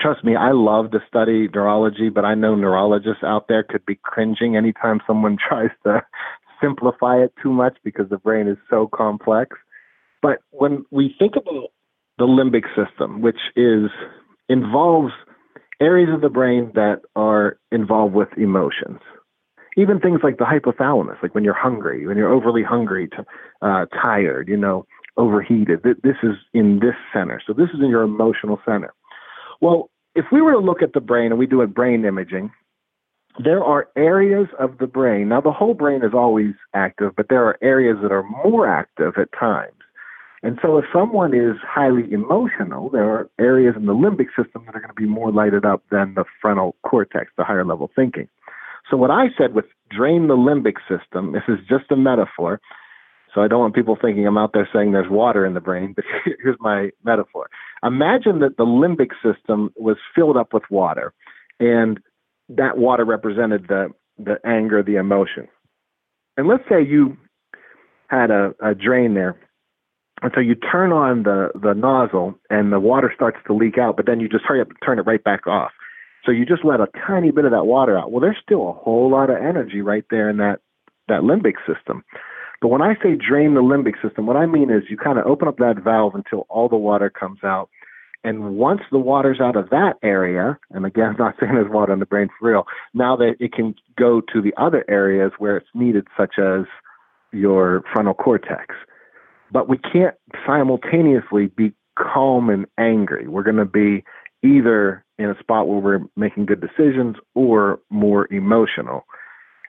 [0.00, 3.98] trust me, I love to study neurology, but I know neurologists out there could be
[4.02, 6.02] cringing anytime someone tries to
[6.60, 9.56] simplify it too much because the brain is so complex.
[10.22, 11.70] But when we think about
[12.18, 13.90] the limbic system, which is
[14.48, 15.12] involves
[15.80, 19.00] areas of the brain that are involved with emotions,
[19.76, 23.08] even things like the hypothalamus, like when you're hungry, when you're overly hungry,
[23.62, 25.82] uh, tired, you know, overheated.
[25.82, 27.40] This is in this center.
[27.46, 28.92] So this is in your emotional center.
[29.60, 32.50] Well, if we were to look at the brain and we do a brain imaging,
[33.42, 35.28] there are areas of the brain.
[35.28, 39.14] Now, the whole brain is always active, but there are areas that are more active
[39.16, 39.72] at times.
[40.42, 44.74] And so, if someone is highly emotional, there are areas in the limbic system that
[44.74, 48.28] are going to be more lighted up than the frontal cortex, the higher level thinking.
[48.90, 52.60] So, what I said with drain the limbic system, this is just a metaphor.
[53.34, 55.94] So, I don't want people thinking I'm out there saying there's water in the brain,
[55.94, 56.04] but
[56.42, 57.48] here's my metaphor.
[57.82, 61.12] Imagine that the limbic system was filled up with water,
[61.60, 62.00] and
[62.48, 65.48] that water represented the, the anger, the emotion.
[66.36, 67.16] And let's say you
[68.08, 69.36] had a, a drain there.
[70.22, 73.96] And so you turn on the, the nozzle and the water starts to leak out,
[73.96, 75.72] but then you just hurry up and turn it right back off.
[76.24, 78.12] So you just let a tiny bit of that water out.
[78.12, 80.60] Well, there's still a whole lot of energy right there in that,
[81.08, 82.04] that limbic system.
[82.60, 85.26] But when I say drain the limbic system, what I mean is you kind of
[85.26, 87.68] open up that valve until all the water comes out.
[88.24, 91.92] And once the water's out of that area, and again, I'm not saying there's water
[91.92, 95.56] in the brain for real, now that it can go to the other areas where
[95.56, 96.66] it's needed, such as
[97.32, 98.76] your frontal cortex.
[99.50, 100.14] But we can't
[100.46, 103.26] simultaneously be calm and angry.
[103.26, 104.04] We're going to be
[104.44, 109.04] either in a spot where we're making good decisions or more emotional.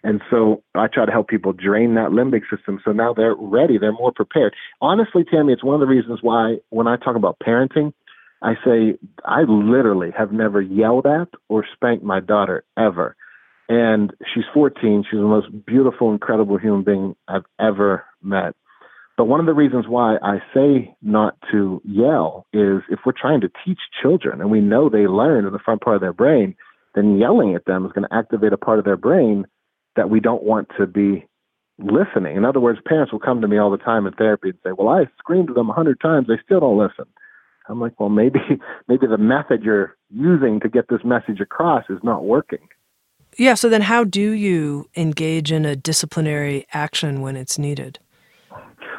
[0.03, 3.77] And so I try to help people drain that limbic system so now they're ready,
[3.77, 4.53] they're more prepared.
[4.81, 7.93] Honestly, Tami, it's one of the reasons why when I talk about parenting,
[8.41, 13.15] I say I literally have never yelled at or spanked my daughter ever.
[13.69, 15.05] And she's 14.
[15.09, 18.55] She's the most beautiful, incredible human being I've ever met.
[19.17, 23.41] But one of the reasons why I say not to yell is if we're trying
[23.41, 26.55] to teach children and we know they learn in the front part of their brain,
[26.95, 29.45] then yelling at them is going to activate a part of their brain
[29.95, 31.27] that we don't want to be
[31.77, 32.37] listening.
[32.37, 34.71] In other words, parents will come to me all the time in therapy and say,
[34.71, 37.05] "Well, I screamed at them a hundred times; they still don't listen."
[37.67, 38.39] I'm like, "Well, maybe
[38.87, 42.67] maybe the method you're using to get this message across is not working."
[43.37, 43.55] Yeah.
[43.55, 47.99] So then, how do you engage in a disciplinary action when it's needed?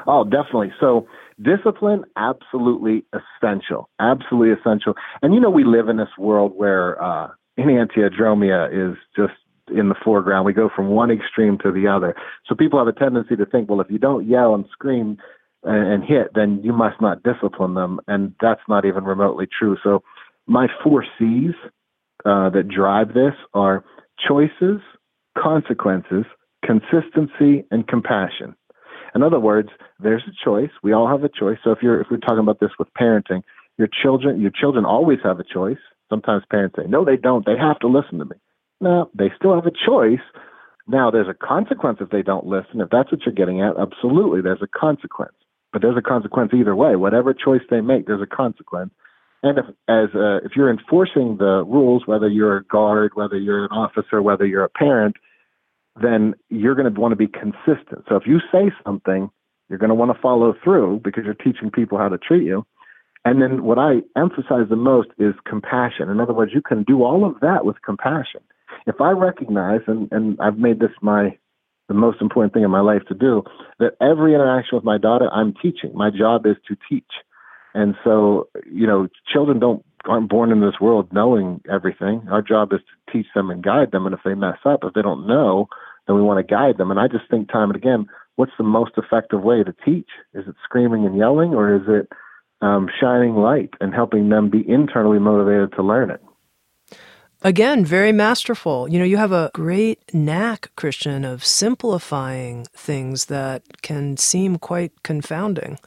[0.07, 0.73] Oh, definitely.
[0.81, 1.07] So
[1.43, 3.89] discipline, absolutely essential.
[4.01, 4.95] Absolutely essential.
[5.23, 9.33] And you know, we live in this world where uh, enantiodromia is just
[9.75, 10.45] in the foreground.
[10.45, 12.15] We go from one extreme to the other.
[12.47, 15.17] So people have a tendency to think, well, if you don't yell and scream
[15.63, 18.01] and, and hit, then you must not discipline them.
[18.07, 19.77] And that's not even remotely true.
[19.83, 20.03] So
[20.47, 21.55] my four C's
[22.27, 23.85] uh, that drive this are
[24.27, 24.81] choices,
[25.37, 26.25] consequences,
[26.65, 28.55] consistency, and compassion.
[29.15, 29.69] In other words,
[30.01, 30.71] there's a choice.
[30.83, 31.59] We all have a choice.
[31.63, 33.43] So if you're if we're talking about this with parenting,
[33.79, 35.79] your children your children always have a choice.
[36.11, 37.47] Sometimes parents say, No, they don't.
[37.47, 38.37] They have to listen to me.
[38.81, 40.25] No, they still have a choice.
[40.87, 42.81] Now, there's a consequence if they don't listen.
[42.81, 45.35] If that's what you're getting at, absolutely, there's a consequence.
[45.73, 46.95] But there's a consequence either way.
[46.97, 48.93] Whatever choice they make, there's a consequence.
[49.43, 53.65] And if, as uh, if you're enforcing the rules, whether you're a guard, whether you're
[53.65, 55.17] an officer, whether you're a parent,
[56.01, 58.05] then you're going to want to be consistent.
[58.09, 59.31] So if you say something,
[59.69, 62.67] you're going to want to follow through because you're teaching people how to treat you.
[63.25, 66.11] And then what I emphasize the most is compassion.
[66.11, 68.41] In other words, you can do all of that with compassion
[68.87, 71.39] if I recognize, and, and I've made this my
[71.89, 73.43] the most important thing in my life to do,
[73.79, 75.91] that every interaction with my daughter, I'm teaching.
[75.93, 77.11] My job is to teach.
[77.75, 82.27] And so, you know, children don't aren't born in this world knowing everything.
[82.31, 84.07] Our job is to teach them and guide them.
[84.07, 85.69] And if they mess up, if they don't know,
[86.07, 86.91] then we want to guide them.
[86.91, 90.09] And I just think time and again, what's the most effective way to teach?
[90.35, 92.09] Is it screaming and yelling, or is it
[92.61, 96.23] um, shining light and helping them be internally motivated to learn it?
[97.43, 98.89] Again, very masterful.
[98.89, 105.03] You know, you have a great knack, Christian, of simplifying things that can seem quite
[105.03, 105.79] confounding.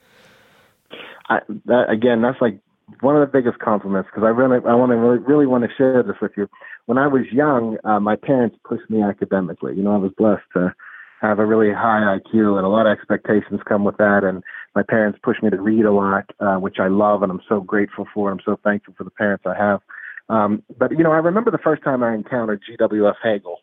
[1.29, 2.59] I, that, again, that's like
[3.01, 5.69] one of the biggest compliments because I really, I want to really, really want to
[5.77, 6.47] share this with you.
[6.85, 9.75] When I was young, uh, my parents pushed me academically.
[9.75, 10.73] You know, I was blessed to
[11.21, 14.23] have a really high IQ, and a lot of expectations come with that.
[14.23, 14.43] And
[14.75, 17.61] my parents pushed me to read a lot, uh, which I love, and I'm so
[17.61, 18.31] grateful for.
[18.31, 19.81] I'm so thankful for the parents I have.
[20.29, 23.15] Um, but you know, I remember the first time I encountered G.W.F.
[23.23, 23.57] Hegel,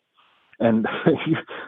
[0.59, 0.85] and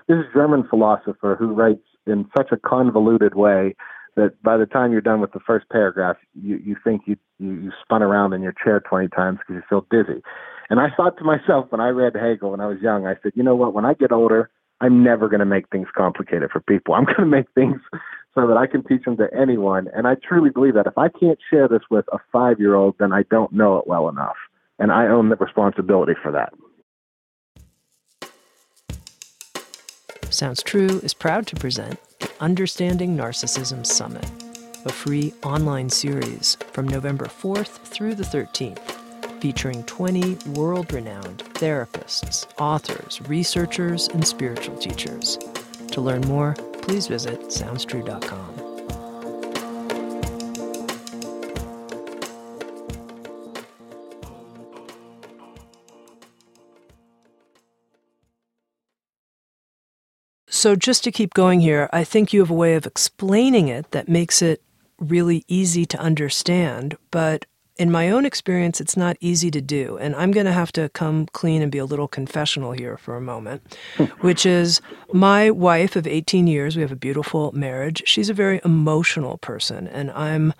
[0.07, 3.75] this is German philosopher who writes in such a convoluted way
[4.17, 7.53] that by the time you're done with the first paragraph, you you think you you,
[7.53, 10.21] you spun around in your chair 20 times because you feel dizzy.
[10.69, 13.31] And I thought to myself when I read Hegel when I was young, I said,
[13.35, 13.73] you know what?
[13.73, 14.49] When I get older,
[14.81, 16.93] I'm never going to make things complicated for people.
[16.93, 17.79] I'm going to make things
[18.35, 19.87] so that I can teach them to anyone.
[19.95, 22.95] And I truly believe that if I can't share this with a five year old,
[22.99, 24.35] then I don't know it well enough
[24.79, 26.53] and I own the responsibility for that.
[30.29, 31.99] Sounds True is proud to present
[32.39, 34.29] Understanding Narcissism Summit,
[34.85, 38.77] a free online series from November 4th through the 13th,
[39.41, 45.39] featuring 20 world renowned therapists, authors, researchers, and spiritual teachers.
[45.93, 48.56] To learn more, please visit SoundsTrue.com.
[60.57, 63.91] So, just to keep going here, I think you have a way of explaining it
[63.91, 64.63] that makes it
[64.97, 66.97] really easy to understand.
[67.11, 67.45] But
[67.77, 69.97] in my own experience, it's not easy to do.
[69.97, 73.15] And I'm going to have to come clean and be a little confessional here for
[73.15, 73.61] a moment,
[73.97, 74.05] hmm.
[74.25, 74.81] which is
[75.13, 78.01] my wife of 18 years, we have a beautiful marriage.
[78.07, 80.55] She's a very emotional person, and I'm.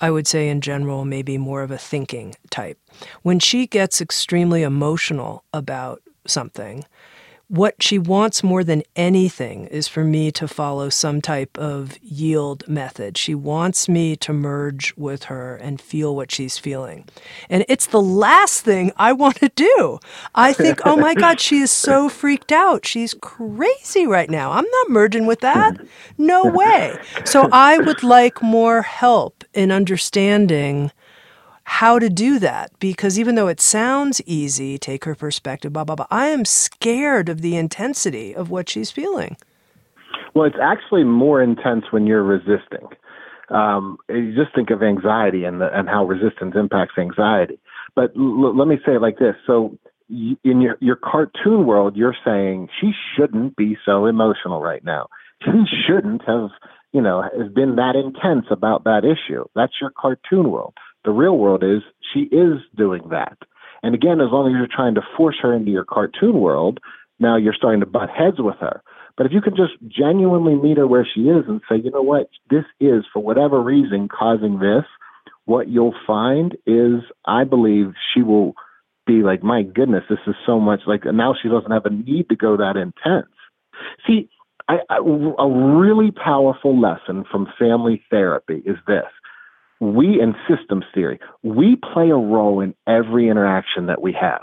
[0.00, 2.76] I would say, in general, maybe more of a thinking type.
[3.20, 6.84] When she gets extremely emotional about something,
[7.52, 12.66] what she wants more than anything is for me to follow some type of yield
[12.66, 13.18] method.
[13.18, 17.06] She wants me to merge with her and feel what she's feeling.
[17.50, 19.98] And it's the last thing I want to do.
[20.34, 22.86] I think, oh my God, she is so freaked out.
[22.86, 24.52] She's crazy right now.
[24.52, 25.76] I'm not merging with that.
[26.16, 26.98] No way.
[27.26, 30.90] So I would like more help in understanding
[31.64, 35.96] how to do that because even though it sounds easy, take her perspective, blah, blah,
[35.96, 39.36] blah, I am scared of the intensity of what she's feeling.
[40.34, 42.88] Well, it's actually more intense when you're resisting.
[43.50, 47.58] Um, you just think of anxiety and, the, and how resistance impacts anxiety.
[47.94, 49.34] But l- let me say it like this.
[49.46, 49.76] So,
[50.08, 55.06] in your, your cartoon world, you're saying she shouldn't be so emotional right now.
[55.42, 56.50] She shouldn't have
[56.92, 59.44] you know, has been that intense about that issue.
[59.54, 60.74] That's your cartoon world.
[61.04, 61.82] The real world is
[62.12, 63.38] she is doing that.
[63.82, 66.78] And again, as long as you're trying to force her into your cartoon world,
[67.18, 68.82] now you're starting to butt heads with her.
[69.16, 72.02] But if you can just genuinely meet her where she is and say, you know
[72.02, 74.84] what, this is for whatever reason causing this,
[75.44, 78.54] what you'll find is I believe she will
[79.06, 82.28] be like, my goodness, this is so much like now she doesn't have a need
[82.28, 83.26] to go that intense.
[84.06, 84.28] See,
[84.68, 89.04] I, I, a really powerful lesson from family therapy is this.
[89.82, 94.42] We in systems theory, we play a role in every interaction that we have.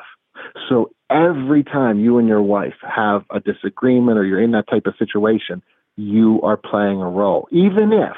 [0.67, 4.85] So every time you and your wife have a disagreement or you're in that type
[4.85, 5.63] of situation,
[5.95, 7.47] you are playing a role.
[7.53, 8.17] Even if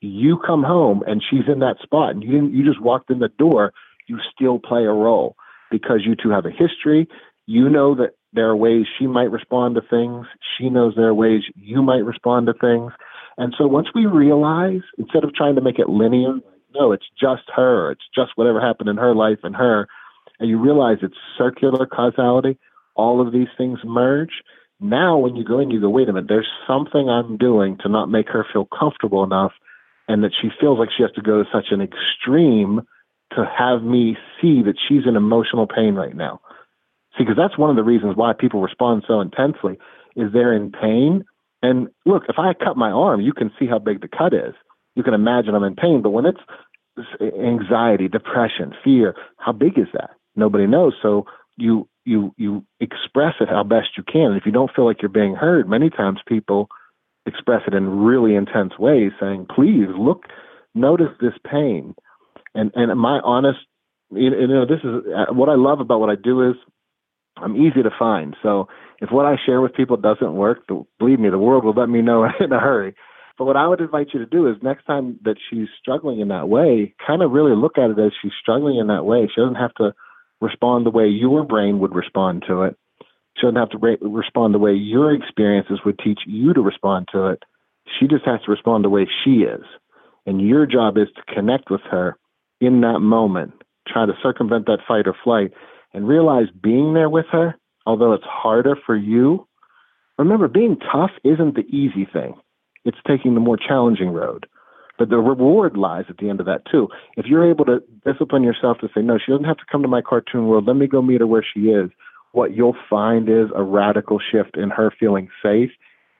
[0.00, 3.28] you come home and she's in that spot and you you just walked in the
[3.28, 3.74] door,
[4.06, 5.36] you still play a role
[5.70, 7.06] because you two have a history.
[7.44, 10.26] You know that there are ways she might respond to things.
[10.56, 12.92] She knows there are ways you might respond to things.
[13.36, 16.34] And so once we realize, instead of trying to make it linear,
[16.74, 19.88] no, it's just her, it's just whatever happened in her life and her,
[20.38, 22.58] and you realize it's circular causality,
[22.94, 24.42] all of these things merge.
[24.80, 27.88] Now, when you go in, you go, wait a minute, there's something I'm doing to
[27.88, 29.52] not make her feel comfortable enough,
[30.08, 32.80] and that she feels like she has to go to such an extreme
[33.36, 36.40] to have me see that she's in emotional pain right now.
[37.16, 39.78] See, because that's one of the reasons why people respond so intensely
[40.16, 41.24] is they're in pain.
[41.62, 44.54] And look, if I cut my arm, you can see how big the cut is.
[44.94, 46.02] You can imagine I'm in pain.
[46.02, 46.40] But when it's
[47.20, 50.10] anxiety, depression, fear, how big is that?
[50.36, 50.94] Nobody knows.
[51.02, 51.26] So
[51.56, 54.32] you you you express it how best you can.
[54.32, 56.68] And if you don't feel like you're being heard, many times people
[57.26, 60.24] express it in really intense ways, saying, "Please look,
[60.74, 61.94] notice this pain."
[62.54, 63.60] And and my honest,
[64.10, 66.56] you know, this is uh, what I love about what I do is
[67.36, 68.36] I'm easy to find.
[68.42, 68.68] So
[69.00, 70.66] if what I share with people doesn't work,
[70.98, 72.94] believe me, the world will let me know in a hurry.
[73.38, 76.28] But what I would invite you to do is next time that she's struggling in
[76.28, 79.26] that way, kind of really look at it as she's struggling in that way.
[79.26, 79.94] She doesn't have to
[80.40, 82.76] respond the way your brain would respond to it.
[83.36, 87.08] She doesn't have to re- respond the way your experiences would teach you to respond
[87.12, 87.42] to it.
[87.98, 89.64] She just has to respond the way she is.
[90.26, 92.16] And your job is to connect with her
[92.60, 93.54] in that moment,
[93.88, 95.52] try to circumvent that fight or flight,
[95.94, 97.56] and realize being there with her,
[97.86, 99.46] although it's harder for you,
[100.18, 102.34] remember being tough isn't the easy thing.
[102.84, 104.46] It's taking the more challenging road.
[104.98, 106.88] But the reward lies at the end of that too.
[107.16, 109.88] If you're able to discipline yourself to say, no, she doesn't have to come to
[109.88, 110.66] my cartoon world.
[110.66, 111.90] Let me go meet her where she is.
[112.32, 115.70] What you'll find is a radical shift in her feeling safe.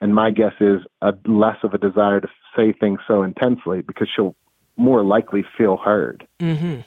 [0.01, 4.09] And my guess is a less of a desire to say things so intensely because
[4.13, 4.35] she'll
[4.75, 6.27] more likely feel heard.
[6.39, 6.81] Mm-hmm.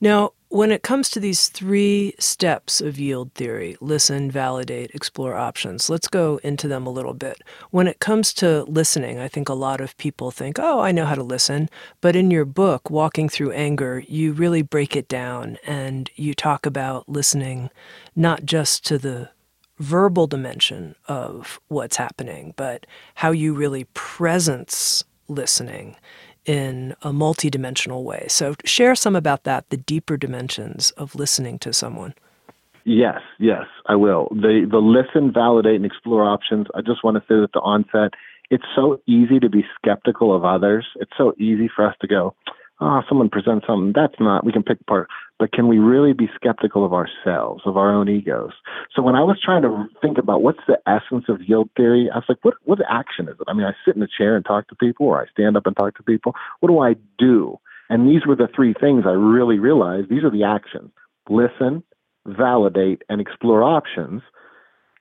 [0.00, 5.88] Now, when it comes to these three steps of yield theory listen, validate, explore options
[5.88, 7.40] let's go into them a little bit.
[7.70, 11.06] When it comes to listening, I think a lot of people think, oh, I know
[11.06, 11.70] how to listen.
[12.02, 16.66] But in your book, Walking Through Anger, you really break it down and you talk
[16.66, 17.70] about listening
[18.14, 19.30] not just to the
[19.78, 22.84] verbal dimension of what's happening, but
[23.14, 25.96] how you really presence listening
[26.44, 28.26] in a multidimensional way.
[28.28, 32.14] So, share some about that, the deeper dimensions of listening to someone.
[32.84, 34.28] Yes, yes, I will.
[34.30, 36.66] The the listen, validate, and explore options.
[36.74, 38.12] I just want to say at the onset,
[38.50, 40.86] it's so easy to be skeptical of others.
[40.96, 42.34] It's so easy for us to go,
[42.82, 44.44] oh, someone presents something that's not.
[44.44, 45.08] We can pick apart
[45.42, 48.52] but can we really be skeptical of ourselves, of our own egos?
[48.94, 52.18] So when I was trying to think about what's the essence of yield theory, I
[52.18, 53.48] was like, what what action is it?
[53.48, 55.66] I mean, I sit in a chair and talk to people, or I stand up
[55.66, 56.36] and talk to people.
[56.60, 57.58] What do I do?
[57.90, 60.10] And these were the three things I really realized.
[60.10, 60.92] These are the actions:
[61.28, 61.82] listen,
[62.24, 64.22] validate, and explore options.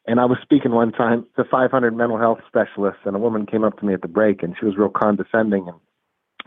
[0.08, 3.64] And I was speaking one time to 500 mental health specialists, and a woman came
[3.64, 5.78] up to me at the break, and she was real condescending, and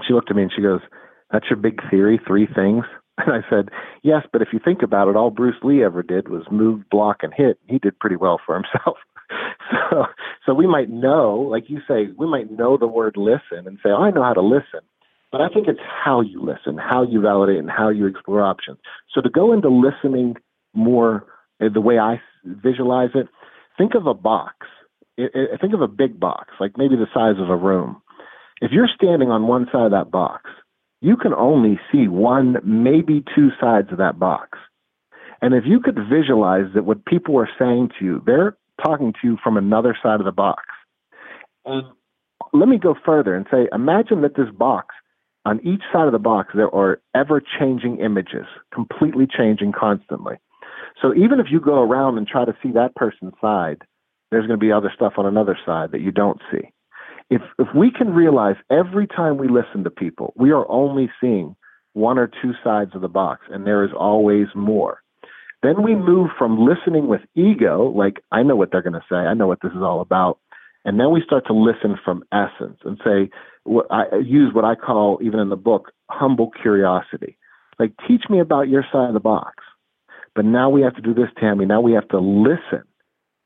[0.05, 0.81] she looked at me and she goes,
[1.35, 2.85] "That's your big theory, three things."
[3.17, 3.69] And I said,
[4.03, 7.19] yes, but if you think about it, all Bruce Lee ever did was move, block,
[7.23, 7.61] and hit.
[7.69, 8.97] He did pretty well for himself.
[9.71, 10.07] so,
[10.45, 13.91] so we might know, like you say, we might know the word listen and say,
[13.91, 14.81] oh, I know how to listen.
[15.31, 18.79] But I think it's how you listen, how you validate, and how you explore options.
[19.13, 20.37] So to go into listening
[20.75, 21.27] more
[21.61, 23.29] uh, the way I visualize it,
[23.79, 24.67] think of a box.
[25.17, 28.01] think of a big box, like maybe the size of a room.
[28.61, 30.51] If you're standing on one side of that box
[31.05, 34.59] you can only see one, maybe two sides of that box.
[35.43, 39.19] And if you could visualize that what people are saying to you, they're talking to
[39.23, 40.65] you from another side of the box.
[41.67, 41.85] And
[42.55, 44.95] let me go further and say, imagine that this box,
[45.45, 50.37] on each side of the box, there are ever changing images, completely changing constantly.
[51.03, 53.83] So even if you go around and try to see that person's side,
[54.31, 56.73] there's going to be other stuff on another side that you don't see.
[57.31, 61.57] If if we can realize every time we listen to people, we are only seeing
[61.95, 65.03] one or two sides of the box, and there is always more.
[65.63, 69.17] Then we move from listening with ego, like I know what they're going to say,
[69.17, 70.39] I know what this is all about,
[70.85, 73.31] and then we start to listen from essence and say,
[73.63, 77.39] what I use what I call even in the book humble curiosity.
[77.79, 79.65] Like, teach me about your side of the box.
[80.35, 81.67] But now we have to do this, Tami.
[81.67, 82.85] Now we have to listen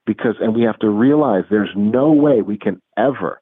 [0.06, 3.40] because, and we have to realize there's no way we can ever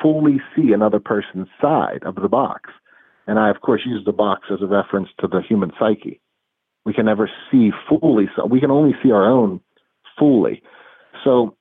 [0.00, 2.70] fully see another person's side of the box.
[3.26, 6.20] And I, of course, use the box as a reference to the human psyche.
[6.84, 9.60] We can never see fully, so we can only see our own
[10.18, 10.62] fully.
[11.22, 11.56] So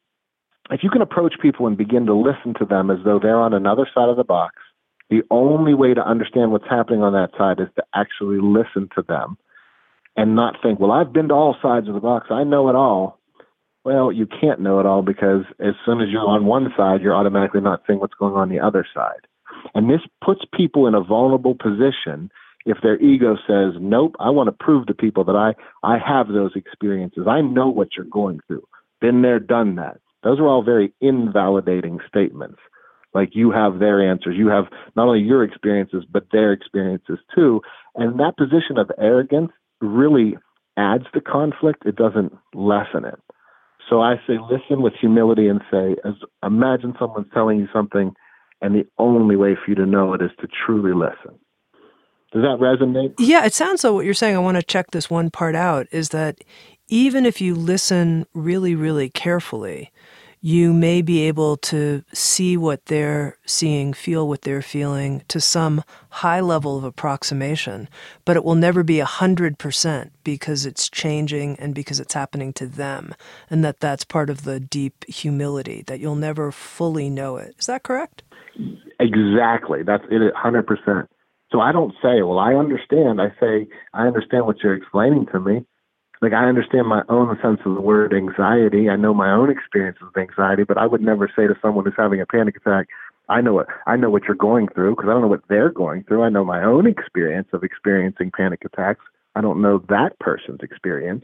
[0.71, 3.53] if you can approach people and begin to listen to them as though they're on
[3.53, 4.55] another side of the box,
[5.09, 9.03] the only way to understand what's happening on that side is to actually listen to
[9.07, 9.37] them
[10.15, 12.27] and not think, well, I've been to all sides of the box.
[12.31, 13.19] I know it all.
[13.83, 17.15] Well, you can't know it all because as soon as you're on one side, you're
[17.15, 19.27] automatically not seeing what's going on the other side.
[19.73, 22.29] And this puts people in a vulnerable position
[22.65, 26.27] if their ego says, nope, I want to prove to people that I, I have
[26.27, 27.25] those experiences.
[27.27, 28.67] I know what you're going through.
[28.99, 29.97] Been there, done that.
[30.23, 32.59] Those are all very invalidating statements.
[33.13, 34.35] Like you have their answers.
[34.37, 34.65] You have
[34.95, 37.61] not only your experiences, but their experiences too.
[37.95, 39.51] And that position of arrogance
[39.81, 40.37] really
[40.77, 41.83] adds to conflict.
[41.85, 43.19] It doesn't lessen it.
[43.91, 48.13] So I say, listen with humility and say, as imagine someone's telling you something,
[48.61, 51.37] and the only way for you to know it is to truly listen.
[52.31, 53.15] Does that resonate?
[53.19, 54.37] Yeah, it sounds like what you're saying.
[54.37, 56.41] I want to check this one part out is that
[56.87, 59.91] even if you listen really, really carefully,
[60.43, 65.83] you may be able to see what they're seeing, feel what they're feeling to some
[66.09, 67.87] high level of approximation,
[68.25, 73.13] but it will never be 100% because it's changing and because it's happening to them.
[73.51, 77.53] And that that's part of the deep humility, that you'll never fully know it.
[77.59, 78.23] Is that correct?
[78.99, 79.83] Exactly.
[79.83, 81.07] That's it 100%.
[81.51, 83.21] So I don't say, well, I understand.
[83.21, 85.65] I say, I understand what you're explaining to me
[86.21, 88.89] like I understand my own sense of the word anxiety.
[88.89, 91.95] I know my own experiences with anxiety, but I would never say to someone who's
[91.97, 92.87] having a panic attack,
[93.27, 95.71] I know what I know what you're going through because I don't know what they're
[95.71, 96.23] going through.
[96.23, 99.05] I know my own experience of experiencing panic attacks.
[99.35, 101.23] I don't know that person's experience.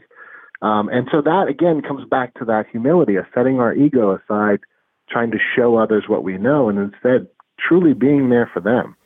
[0.62, 4.60] Um, and so that again comes back to that humility of setting our ego aside,
[5.08, 7.28] trying to show others what we know, and instead
[7.58, 8.96] truly being there for them.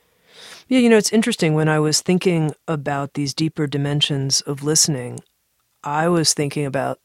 [0.67, 5.19] Yeah, you know, it's interesting when I was thinking about these deeper dimensions of listening.
[5.83, 6.99] I was thinking about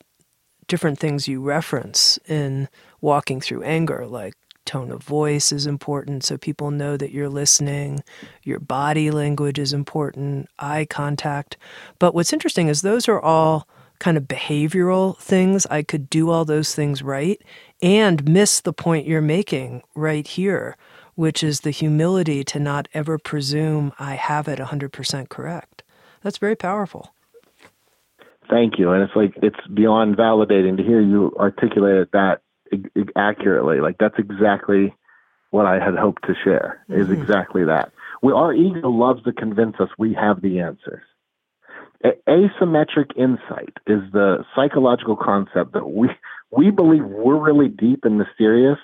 [0.69, 2.69] different things you reference in
[3.01, 8.05] walking through anger, like tone of voice is important so people know that you're listening.
[8.43, 11.57] Your body language is important, eye contact.
[11.99, 13.67] But what's interesting is those are all
[13.99, 15.67] kind of behavioral things.
[15.67, 17.41] I could do all those things right
[17.83, 20.77] and miss the point you're making right here,
[21.15, 25.83] which is the humility to not ever presume I have it 100% correct.
[26.23, 27.15] That's very powerful
[28.51, 28.93] thank you.
[28.93, 32.43] And it's like it's beyond validating to hear you articulate that
[33.17, 33.81] accurately.
[33.81, 34.95] Like that's exactly
[35.51, 36.85] what I had hoped to share.
[36.89, 37.21] Is mm-hmm.
[37.21, 37.93] exactly that.
[38.23, 41.03] We, our ego loves to convince us we have the answers.
[42.05, 46.09] A- asymmetric insight is the psychological concept that we
[46.51, 48.79] we believe we're really deep and mysterious,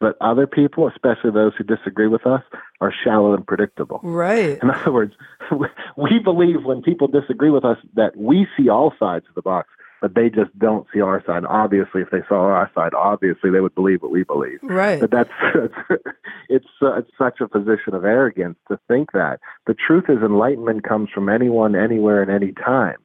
[0.00, 2.42] but other people, especially those who disagree with us,
[2.80, 4.00] are shallow and predictable.
[4.02, 4.58] Right.
[4.62, 5.14] In other words,
[5.96, 9.68] we believe when people disagree with us that we see all sides of the box,
[10.02, 11.44] but they just don't see our side.
[11.46, 14.58] Obviously, if they saw our side, obviously they would believe what we believe.
[14.62, 15.00] Right.
[15.00, 15.30] But that's,
[16.50, 19.40] it's uh, it's such a position of arrogance to think that.
[19.66, 22.96] The truth is, enlightenment comes from anyone, anywhere, and any time.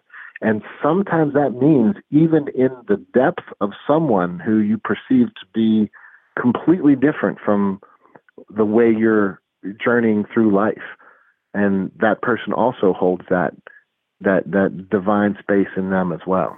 [0.41, 5.89] And sometimes that means even in the depth of someone who you perceive to be
[6.39, 7.81] completely different from
[8.49, 9.41] the way you're
[9.83, 10.81] journeying through life.
[11.53, 13.53] And that person also holds that
[14.21, 16.57] that that divine space in them as well.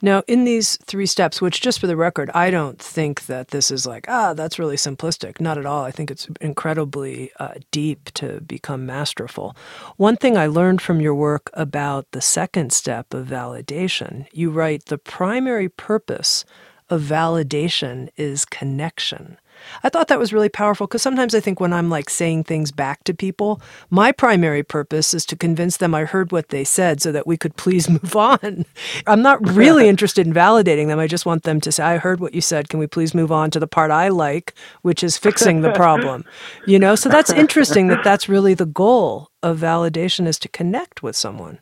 [0.00, 3.70] Now in these three steps which just for the record i don't think that this
[3.70, 5.38] is like ah that's really simplistic.
[5.40, 5.84] Not at all.
[5.84, 9.54] I think it's incredibly uh, deep to become masterful.
[9.96, 14.86] One thing i learned from your work about the second step of validation you write
[14.86, 16.44] the primary purpose
[16.90, 19.38] of validation is connection.
[19.82, 22.72] I thought that was really powerful because sometimes I think when I'm like saying things
[22.72, 23.60] back to people,
[23.90, 27.36] my primary purpose is to convince them I heard what they said so that we
[27.36, 28.64] could please move on.
[29.06, 30.98] I'm not really interested in validating them.
[30.98, 32.68] I just want them to say, I heard what you said.
[32.68, 36.24] Can we please move on to the part I like, which is fixing the problem?
[36.66, 41.02] You know, so that's interesting that that's really the goal of validation is to connect
[41.02, 41.58] with someone.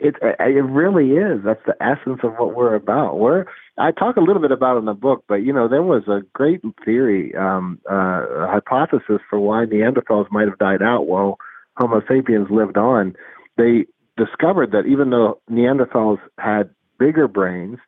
[0.00, 1.42] It it really is.
[1.44, 3.18] That's the essence of what we're about.
[3.18, 3.44] We're
[3.78, 6.20] I talk a little bit about in the book, but you know there was a
[6.32, 11.38] great theory, um, uh, hypothesis for why Neanderthals might have died out while
[11.76, 13.14] Homo sapiens lived on.
[13.56, 13.86] They
[14.16, 17.78] discovered that even though Neanderthals had bigger brains,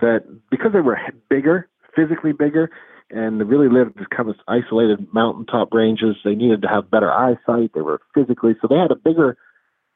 [0.00, 2.70] that because they were bigger, physically bigger,
[3.10, 7.10] and they really lived in kind of isolated mountaintop ranges, they needed to have better
[7.10, 7.72] eyesight.
[7.74, 9.36] They were physically so they had a bigger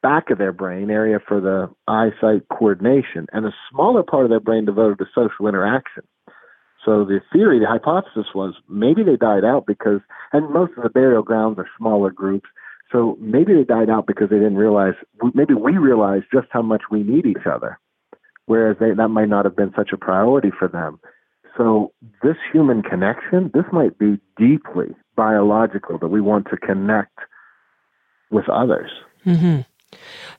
[0.03, 4.41] back of their brain area for the eyesight coordination and a smaller part of their
[4.41, 6.03] brain devoted to social interaction.
[6.85, 10.01] So the theory, the hypothesis was maybe they died out because,
[10.33, 12.49] and most of the burial grounds are smaller groups.
[12.91, 14.95] So maybe they died out because they didn't realize,
[15.35, 17.79] maybe we realized just how much we need each other,
[18.47, 20.99] whereas they, that might not have been such a priority for them.
[21.57, 21.93] So
[22.23, 27.17] this human connection, this might be deeply biological that we want to connect
[28.31, 28.91] with others.
[29.25, 29.61] Mm-hmm.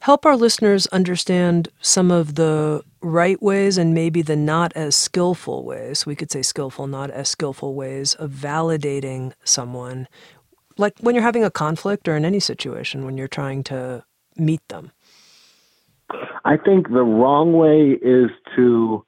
[0.02, 5.64] Help our listeners understand some of the right ways and maybe the not as skillful
[5.64, 10.08] ways, we could say skillful, not as skillful ways of validating someone,
[10.78, 14.04] like when you're having a conflict or in any situation when you're trying to
[14.38, 14.92] meet them.
[16.46, 19.06] I think the wrong way is to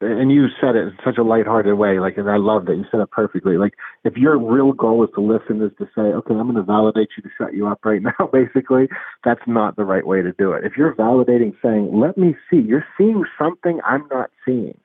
[0.00, 2.84] and you said it in such a lighthearted way, like, and I love that you
[2.90, 3.56] said it perfectly.
[3.56, 3.74] Like,
[4.04, 7.08] if your real goal is to listen, is to say, okay, I'm going to validate
[7.16, 8.88] you to shut you up right now, basically,
[9.24, 10.64] that's not the right way to do it.
[10.64, 14.78] If you're validating, saying, let me see, you're seeing something I'm not seeing.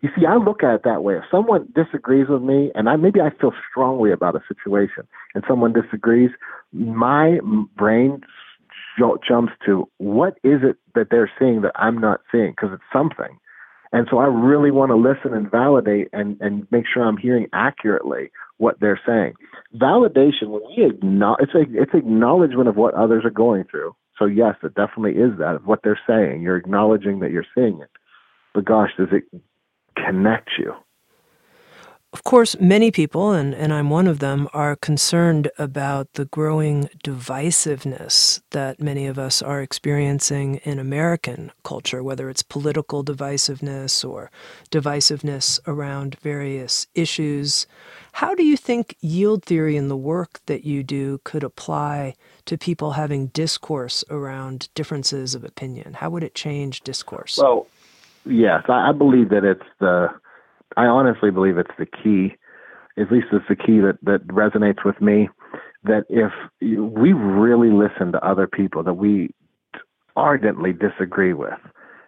[0.00, 1.16] You see, I look at it that way.
[1.16, 5.42] If someone disagrees with me, and I maybe I feel strongly about a situation, and
[5.48, 6.30] someone disagrees,
[6.72, 7.40] my
[7.76, 8.20] brain
[8.96, 12.50] jumps to what is it that they're seeing that I'm not seeing?
[12.52, 13.38] Because it's something.
[13.92, 17.46] And so I really want to listen and validate and, and make sure I'm hearing
[17.52, 19.34] accurately what they're saying.
[19.76, 23.94] Validation, when we acknowledge, it's, a, it's acknowledgement of what others are going through.
[24.18, 26.42] So yes, it definitely is that of what they're saying.
[26.42, 27.90] You're acknowledging that you're seeing it.
[28.54, 29.24] But gosh, does it
[29.96, 30.72] connect you?
[32.12, 36.90] Of course, many people, and, and I'm one of them, are concerned about the growing
[37.02, 44.30] divisiveness that many of us are experiencing in American culture, whether it's political divisiveness or
[44.70, 47.66] divisiveness around various issues.
[48.12, 52.58] How do you think yield theory and the work that you do could apply to
[52.58, 55.94] people having discourse around differences of opinion?
[55.94, 57.38] How would it change discourse?
[57.38, 57.66] Well,
[58.26, 60.08] yes, I believe that it's the
[60.76, 62.36] I honestly believe it's the key.
[62.98, 65.28] At least it's the key that that resonates with me.
[65.84, 69.34] That if we really listen to other people that we
[70.14, 71.58] ardently disagree with,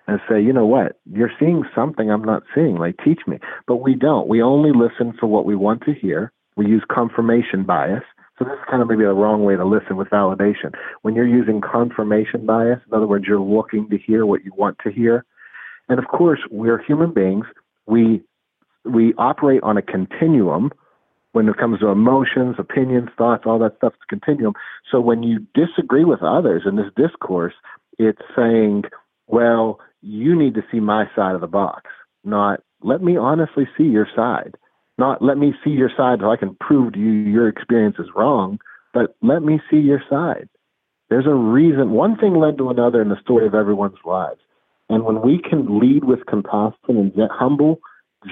[0.06, 2.76] and say, you know what, you're seeing something I'm not seeing.
[2.76, 3.38] Like, teach me.
[3.66, 4.28] But we don't.
[4.28, 6.32] We only listen for what we want to hear.
[6.56, 8.02] We use confirmation bias.
[8.38, 10.74] So this is kind of maybe the wrong way to listen with validation.
[11.02, 14.76] When you're using confirmation bias, in other words, you're looking to hear what you want
[14.84, 15.24] to hear.
[15.88, 17.46] And of course, we're human beings.
[17.86, 18.22] We
[18.84, 20.72] we operate on a continuum
[21.32, 24.54] when it comes to emotions, opinions, thoughts, all that stuff's a continuum.
[24.90, 27.54] So when you disagree with others in this discourse,
[27.98, 28.84] it's saying,
[29.26, 31.90] well, you need to see my side of the box,
[32.24, 34.56] not let me honestly see your side.
[34.96, 38.06] Not let me see your side so I can prove to you your experience is
[38.14, 38.60] wrong,
[38.92, 40.48] but let me see your side.
[41.08, 41.90] There's a reason.
[41.90, 44.40] One thing led to another in the story of everyone's lives.
[44.88, 47.80] And when we can lead with compassion and get humble,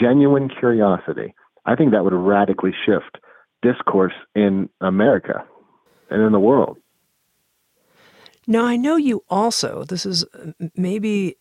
[0.00, 1.34] genuine curiosity,
[1.64, 3.18] I think that would radically shift
[3.62, 5.44] discourse in America
[6.10, 6.78] and in the world.
[8.46, 10.24] Now, I know you also, this is
[10.74, 11.36] maybe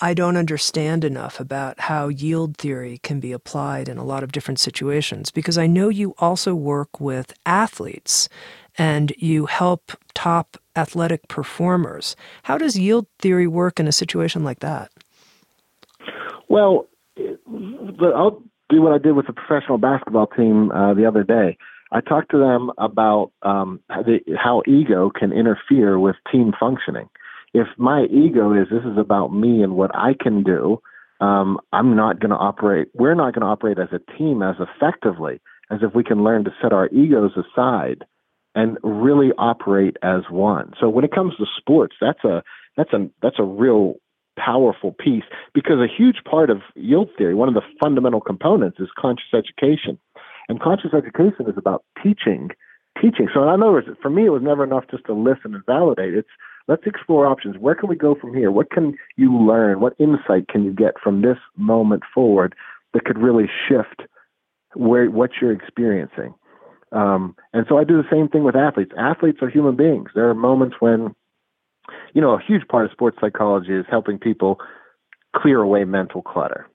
[0.00, 4.32] I don't understand enough about how yield theory can be applied in a lot of
[4.32, 8.28] different situations because I know you also work with athletes
[8.78, 12.14] and you help top athletic performers.
[12.44, 14.92] How does yield theory work in a situation like that?
[16.48, 16.86] Well,
[18.14, 21.56] I'll do what I did with the professional basketball team uh, the other day.
[21.90, 27.08] I talked to them about um, how, the, how ego can interfere with team functioning.
[27.54, 30.82] If my ego is this is about me and what I can do,
[31.20, 32.88] um, I'm not going to operate.
[32.94, 35.40] We're not going to operate as a team as effectively
[35.70, 38.04] as if we can learn to set our egos aside
[38.54, 40.72] and really operate as one.
[40.80, 42.42] So when it comes to sports, that's a
[42.76, 43.94] that's a that's a real
[44.44, 45.24] powerful piece
[45.54, 49.98] because a huge part of yield theory, one of the fundamental components, is conscious education.
[50.48, 52.50] And conscious education is about teaching,
[53.00, 53.28] teaching.
[53.32, 56.14] So in other words, for me, it was never enough just to listen and validate.
[56.14, 56.28] It's
[56.68, 57.56] let's explore options.
[57.58, 58.50] Where can we go from here?
[58.50, 59.80] What can you learn?
[59.80, 62.54] What insight can you get from this moment forward
[62.94, 64.02] that could really shift
[64.74, 66.34] where what you're experiencing?
[66.92, 68.92] Um, and so I do the same thing with athletes.
[68.98, 70.10] Athletes are human beings.
[70.14, 71.14] There are moments when
[72.14, 74.58] you know, a huge part of sports psychology is helping people
[75.36, 76.68] clear away mental clutter.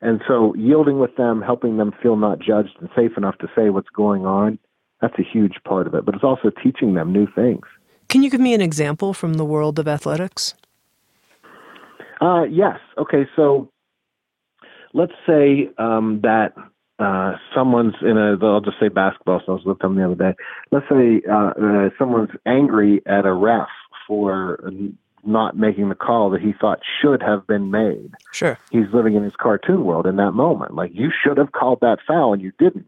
[0.00, 3.70] And so yielding with them, helping them feel not judged and safe enough to say
[3.70, 4.58] what's going on,
[5.00, 6.04] that's a huge part of it.
[6.04, 7.62] But it's also teaching them new things.
[8.08, 10.54] Can you give me an example from the world of athletics?
[12.20, 12.78] Uh, yes.
[12.98, 13.70] Okay, so
[14.92, 16.52] let's say um, that
[16.98, 20.14] uh, someone's in a, I'll just say basketball, so I was with them the other
[20.14, 20.34] day.
[20.70, 23.68] Let's say uh, uh, someone's angry at a ref
[24.06, 24.58] for
[25.26, 28.12] not making the call that he thought should have been made.
[28.32, 28.58] Sure.
[28.70, 30.74] He's living in his cartoon world in that moment.
[30.74, 32.86] Like, you should have called that foul and you didn't.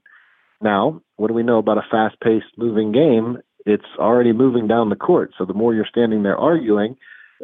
[0.60, 3.38] Now, what do we know about a fast paced moving game?
[3.64, 5.32] It's already moving down the court.
[5.36, 6.96] So the more you're standing there arguing,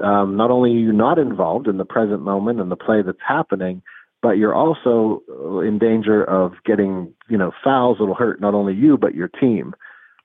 [0.03, 3.19] um, not only are you not involved in the present moment and the play that's
[3.27, 3.83] happening,
[4.23, 5.23] but you're also
[5.67, 9.75] in danger of getting, you know, fouls that'll hurt not only you, but your team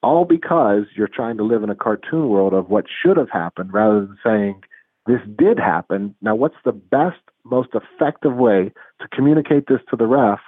[0.03, 3.73] all because you're trying to live in a cartoon world of what should have happened
[3.73, 4.63] rather than saying,
[5.05, 6.15] this did happen.
[6.21, 8.71] Now, what's the best, most effective way
[9.01, 10.39] to communicate this to the ref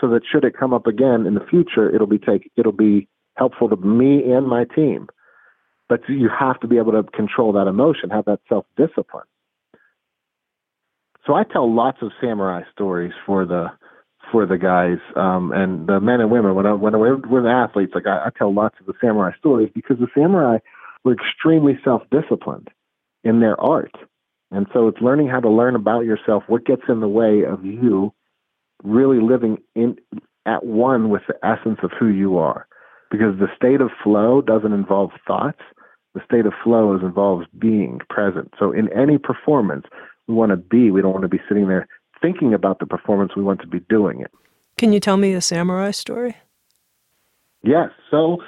[0.00, 3.08] so that should it come up again in the future, it'll be take, it'll be
[3.36, 5.08] helpful to me and my team.
[5.88, 9.24] But you have to be able to control that emotion, have that self discipline.
[11.26, 13.68] So I tell lots of samurai stories for the
[14.30, 16.54] for the guys um, and the men and women.
[16.54, 19.70] When I, when we're the athletes, like I, I tell lots of the samurai stories
[19.74, 20.58] because the samurai
[21.04, 22.68] were extremely self-disciplined
[23.22, 23.94] in their art,
[24.50, 26.44] and so it's learning how to learn about yourself.
[26.46, 28.12] What gets in the way of you
[28.82, 29.96] really living in
[30.46, 32.66] at one with the essence of who you are,
[33.10, 35.60] because the state of flow doesn't involve thoughts.
[36.14, 38.54] The state of flow is involves being present.
[38.58, 39.86] So in any performance,
[40.28, 40.90] we want to be.
[40.90, 41.88] We don't want to be sitting there
[42.24, 44.30] thinking about the performance, we want to be doing it.
[44.78, 46.36] Can you tell me a samurai story?
[47.62, 47.90] Yes.
[48.10, 48.38] So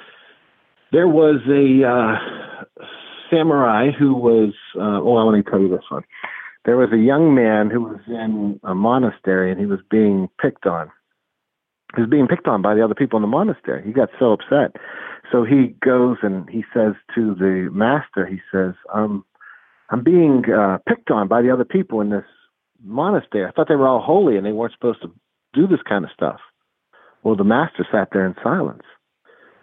[0.91, 2.85] there was a uh,
[3.29, 6.03] samurai who was, uh, oh, I want to tell you this one.
[6.65, 10.65] There was a young man who was in a monastery and he was being picked
[10.65, 10.91] on.
[11.95, 13.83] He was being picked on by the other people in the monastery.
[13.85, 14.75] He got so upset.
[15.31, 19.23] So he goes and he says to the master, he says, um,
[19.89, 22.25] I'm being uh, picked on by the other people in this
[22.83, 23.45] monastery.
[23.45, 25.11] I thought they were all holy and they weren't supposed to
[25.53, 26.39] do this kind of stuff.
[27.23, 28.83] Well, the master sat there in silence.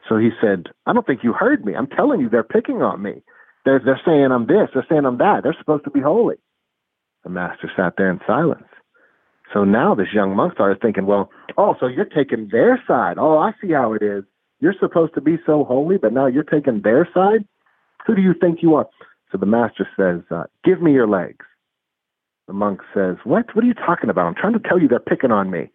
[0.08, 1.74] So he said, I don't think you heard me.
[1.74, 3.22] I'm telling you, they're picking on me.
[3.64, 5.40] They're, they're saying I'm this, they're saying I'm that.
[5.42, 6.36] They're supposed to be holy.
[7.22, 8.66] The master sat there in silence.
[9.52, 13.16] So now this young monk started thinking, well, oh, so you're taking their side.
[13.18, 14.24] Oh, I see how it is.
[14.60, 17.46] You're supposed to be so holy, but now you're taking their side?
[18.06, 18.86] Who do you think you are?
[19.32, 21.44] So the master says, uh, give me your legs.
[22.46, 23.54] The monk says, What?
[23.54, 24.26] What are you talking about?
[24.26, 25.70] I'm trying to tell you they're picking on me.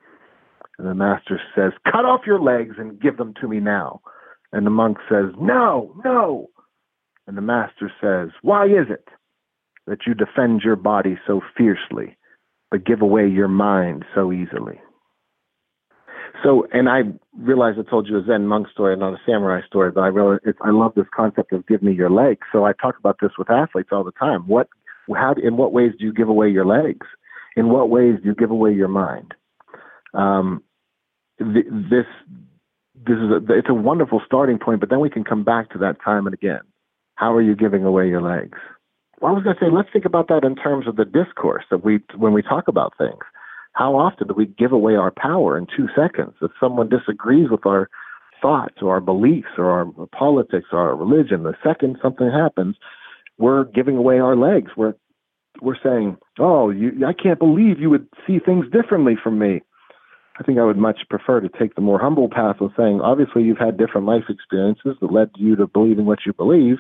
[0.78, 4.02] And the master says, Cut off your legs and give them to me now.
[4.52, 6.50] And the monk says, No, no.
[7.28, 9.08] And the master says, Why is it
[9.88, 12.18] that you defend your body so fiercely,
[12.72, 14.80] but give away your mind so easily?
[16.44, 17.02] So, and I
[17.38, 20.38] realize I told you a Zen monk story, not a samurai story, but I really,
[20.64, 22.48] I love this concept of give me your legs.
[22.52, 24.48] So I talk about this with athletes all the time.
[24.48, 24.70] What
[25.16, 27.08] how, in what ways do you give away your legs?
[27.56, 29.34] In what ways do you give away your mind?
[30.14, 30.64] Um,
[31.40, 32.06] th- this
[32.96, 35.78] this is a, it's a wonderful starting point, but then we can come back to
[35.80, 36.62] that time and again.
[37.16, 38.58] How are you giving away your legs?
[39.20, 41.66] Well, I was going to say, let's think about that in terms of the discourse
[41.72, 43.20] that we when we talk about things.
[43.74, 46.34] How often do we give away our power in two seconds?
[46.42, 47.90] If someone disagrees with our
[48.42, 52.76] thoughts or our beliefs or our politics or our religion, the second something happens,
[53.40, 54.72] we're giving away our legs.
[54.78, 54.94] We're
[55.62, 59.62] we're saying, "Oh, you, I can't believe you would see things differently from me."
[60.40, 63.44] I think I would much prefer to take the more humble path of saying, obviously,
[63.44, 66.78] you've had different life experiences that led you to believe in what you believe,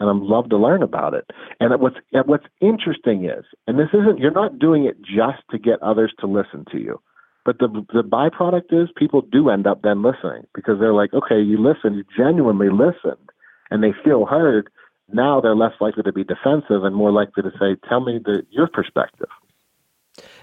[0.00, 1.26] and I'd love to learn about it.
[1.60, 5.58] And what's and what's interesting is, and this isn't, you're not doing it just to
[5.58, 7.00] get others to listen to you,
[7.44, 11.40] but the the byproduct is people do end up then listening because they're like, okay,
[11.40, 13.28] you listen, you genuinely listened,
[13.70, 14.70] and they feel heard,
[15.12, 18.46] now they're less likely to be defensive and more likely to say, Tell me the,
[18.50, 19.28] your perspective.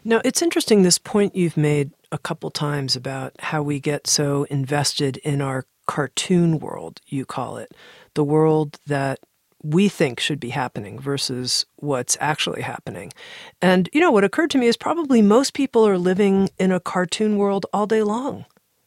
[0.03, 4.43] Now, it's interesting this point you've made a couple times about how we get so
[4.49, 7.73] invested in our cartoon world, you call it,
[8.13, 9.19] the world that
[9.63, 13.13] we think should be happening versus what's actually happening.
[13.61, 16.79] And, you know, what occurred to me is probably most people are living in a
[16.79, 18.45] cartoon world all day long.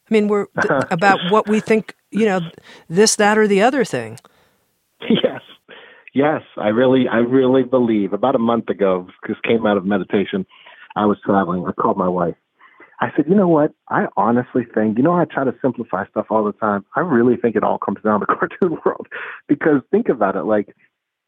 [0.09, 2.41] I mean, we're th- about what we think, you know,
[2.89, 4.19] this, that, or the other thing.
[5.09, 5.41] Yes.
[6.15, 8.13] Yes, I really, I really believe.
[8.13, 10.45] About a month ago, this came out of meditation.
[10.95, 11.65] I was traveling.
[11.67, 12.35] I called my wife.
[13.01, 13.73] I said, you know what?
[13.89, 16.85] I honestly think, you know, I try to simplify stuff all the time.
[16.95, 19.07] I really think it all comes down to the cartoon world,
[19.49, 20.43] because think about it.
[20.43, 20.73] Like,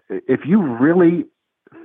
[0.09, 1.25] if you really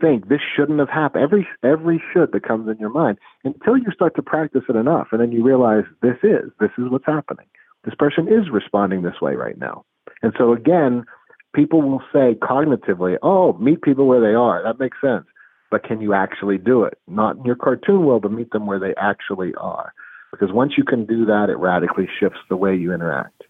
[0.01, 3.87] think this shouldn't have happened, every every should that comes in your mind, until you
[3.93, 7.47] start to practice it enough, and then you realize this is this is what's happening.
[7.85, 9.85] This person is responding this way right now,
[10.23, 11.05] and so again,
[11.53, 15.27] people will say cognitively, "Oh, meet people where they are." That makes sense,
[15.71, 16.99] but can you actually do it?
[17.07, 19.93] Not in your cartoon world, but meet them where they actually are.
[20.31, 23.45] Because once you can do that, it radically shifts the way you interact.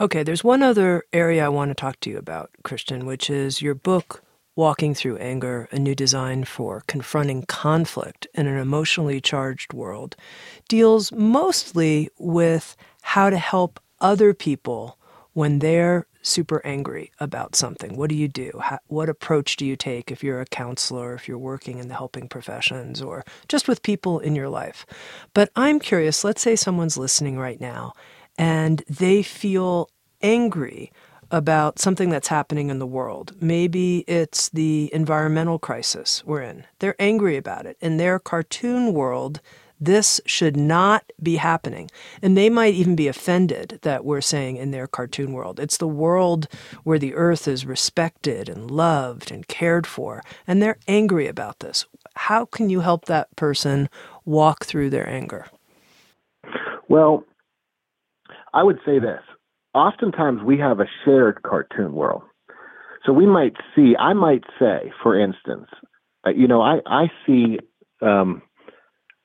[0.00, 3.60] Okay, there's one other area I want to talk to you about, Christian, which is
[3.60, 4.22] your book,
[4.54, 10.14] Walking Through Anger A New Design for Confronting Conflict in an Emotionally Charged World,
[10.68, 14.98] deals mostly with how to help other people
[15.32, 17.96] when they're super angry about something.
[17.96, 18.60] What do you do?
[18.62, 21.94] How, what approach do you take if you're a counselor, if you're working in the
[21.94, 24.86] helping professions, or just with people in your life?
[25.34, 27.94] But I'm curious, let's say someone's listening right now
[28.38, 29.90] and they feel
[30.22, 30.92] angry
[31.30, 33.34] about something that's happening in the world.
[33.40, 36.64] Maybe it's the environmental crisis we're in.
[36.78, 37.76] They're angry about it.
[37.80, 39.40] In their cartoon world,
[39.80, 41.90] this should not be happening.
[42.22, 45.60] And they might even be offended that we're saying in their cartoon world.
[45.60, 46.48] It's the world
[46.84, 50.22] where the earth is respected and loved and cared for.
[50.46, 51.86] And they're angry about this.
[52.14, 53.88] How can you help that person
[54.24, 55.46] walk through their anger?
[56.88, 57.24] Well,
[58.52, 59.20] I would say this.
[59.74, 62.22] Oftentimes we have a shared cartoon world.
[63.04, 65.68] So we might see, I might say, for instance,
[66.26, 67.58] uh, you know, I, I see
[68.02, 68.42] um,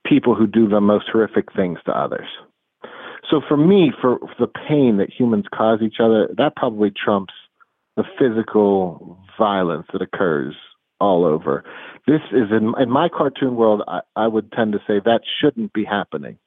[0.06, 2.28] people who do the most horrific things to others.
[3.30, 7.34] So for me, for, for the pain that humans cause each other, that probably trumps
[7.95, 10.56] the physical violence that occurs
[10.99, 11.64] all over.
[12.08, 15.74] This is in, in my cartoon world, I, I would tend to say that shouldn't
[15.74, 16.38] be happening.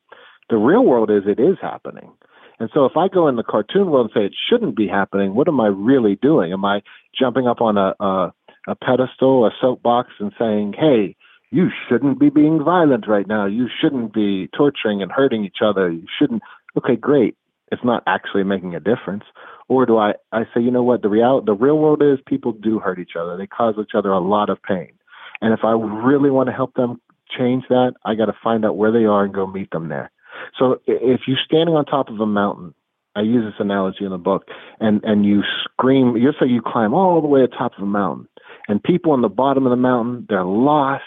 [0.50, 2.12] The real world is it is happening.
[2.58, 5.34] And so if I go in the cartoon world and say it shouldn't be happening,
[5.34, 6.52] what am I really doing?
[6.52, 6.82] Am I
[7.18, 8.32] jumping up on a, a,
[8.68, 11.16] a pedestal, a soapbox, and saying, hey,
[11.50, 13.46] you shouldn't be being violent right now.
[13.46, 15.90] You shouldn't be torturing and hurting each other.
[15.90, 16.42] You shouldn't.
[16.76, 17.36] Okay, great.
[17.72, 19.24] It's not actually making a difference.
[19.68, 22.52] Or do I, I say, you know what, the real the real world is people
[22.52, 23.36] do hurt each other.
[23.36, 24.92] They cause each other a lot of pain.
[25.40, 27.00] And if I really want to help them
[27.36, 30.10] change that, I got to find out where they are and go meet them there.
[30.58, 32.74] So if you're standing on top of a mountain,
[33.16, 34.44] I use this analogy in the book,
[34.78, 36.16] and and you scream.
[36.16, 38.28] You say you climb all the way to the top of a mountain,
[38.68, 41.02] and people on the bottom of the mountain they're lost.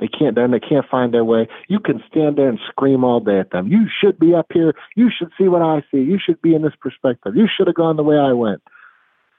[0.00, 1.46] They can't then they can't find their way.
[1.68, 3.68] You can stand there and scream all day at them.
[3.68, 4.74] You should be up here.
[4.96, 5.98] You should see what I see.
[5.98, 7.36] You should be in this perspective.
[7.36, 8.62] You should have gone the way I went.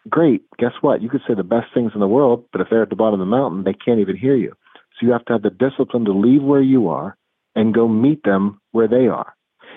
[0.10, 0.43] Great.
[0.58, 1.01] Guess what?
[1.01, 3.20] You could say the best things in the world, but if they're at the bottom
[3.20, 4.53] of the mountain, they can't even hear you.
[4.93, 7.18] So you have to have the discipline to leave where you are
[7.56, 9.34] and go meet them where they are.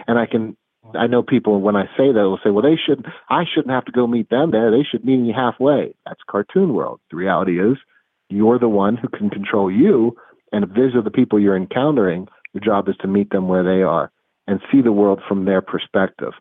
[0.07, 0.57] And I can,
[0.95, 3.87] I know people when I say that will say, well, they should, I shouldn't have
[3.87, 4.71] to go meet them there.
[4.71, 5.95] They should meet me halfway.
[6.07, 7.01] That's cartoon world.
[7.11, 7.79] The reality is
[8.29, 10.17] you're the one who can control you.
[10.53, 13.63] And if these are the people you're encountering, your job is to meet them where
[13.63, 14.11] they are
[14.47, 16.33] and see the world from their perspective.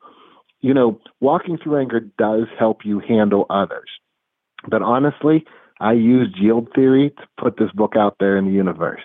[0.62, 3.90] You know, walking through anger does help you handle others.
[4.70, 5.46] But honestly,
[5.80, 9.02] I used yield theory to put this book out there in the universe.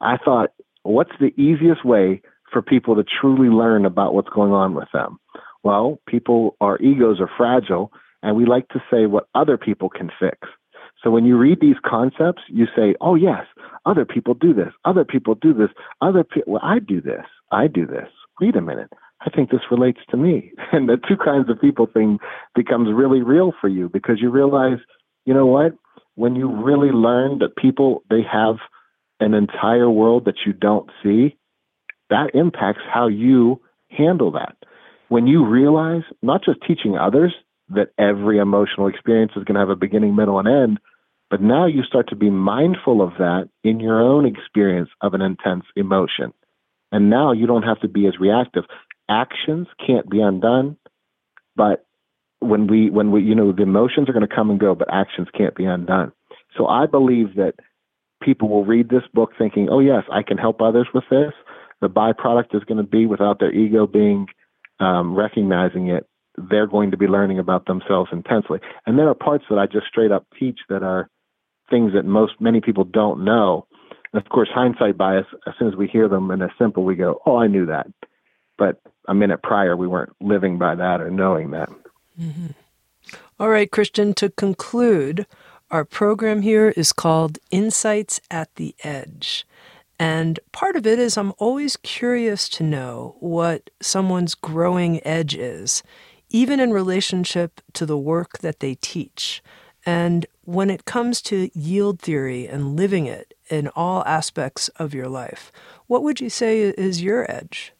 [0.00, 0.50] I thought,
[0.82, 2.22] what's the easiest way
[2.52, 5.18] for people to truly learn about what's going on with them?
[5.62, 10.10] Well, people, our egos are fragile, and we like to say what other people can
[10.18, 10.48] fix.
[11.02, 13.46] So when you read these concepts, you say, "Oh yes,
[13.86, 14.72] other people do this.
[14.84, 15.70] Other people do this.
[16.00, 17.24] Other people, well, I do this.
[17.50, 18.08] I do this.
[18.40, 18.92] Wait a minute.
[19.20, 22.18] I think this relates to me." And the two kinds of people thing
[22.54, 24.78] becomes really real for you because you realize,
[25.24, 25.72] you know what?
[26.14, 28.56] When you really learn that people they have
[29.20, 31.36] an entire world that you don't see,
[32.10, 34.56] that impacts how you handle that.
[35.08, 37.34] When you realize, not just teaching others
[37.70, 40.80] that every emotional experience is going to have a beginning, middle, and end,
[41.30, 45.22] but now you start to be mindful of that in your own experience of an
[45.22, 46.32] intense emotion.
[46.92, 48.64] And now you don't have to be as reactive.
[49.08, 50.76] Actions can't be undone,
[51.56, 51.86] but
[52.40, 54.92] when we when we you know the emotions are going to come and go, but
[54.92, 56.12] actions can't be undone.
[56.56, 57.54] So I believe that
[58.22, 61.32] people will read this book thinking, "Oh yes, I can help others with this."
[61.80, 64.26] the byproduct is going to be without their ego being
[64.78, 66.06] um, recognizing it
[66.48, 69.86] they're going to be learning about themselves intensely and there are parts that i just
[69.86, 71.08] straight up teach that are
[71.70, 73.66] things that most many people don't know
[74.12, 76.94] and of course hindsight bias as soon as we hear them and they're simple we
[76.94, 77.86] go oh i knew that
[78.58, 81.68] but a minute prior we weren't living by that or knowing that
[82.20, 82.48] mm-hmm.
[83.38, 85.26] All right christian to conclude
[85.70, 89.46] our program here is called insights at the edge
[90.00, 95.82] and part of it is I'm always curious to know what someone's growing edge is,
[96.30, 99.42] even in relationship to the work that they teach.
[99.86, 105.08] And when it comes to yield theory and living it in all aspects of your
[105.08, 105.50] life,
[105.86, 107.72] what would you say is your edge?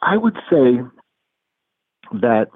[0.00, 0.80] I would say
[2.12, 2.46] that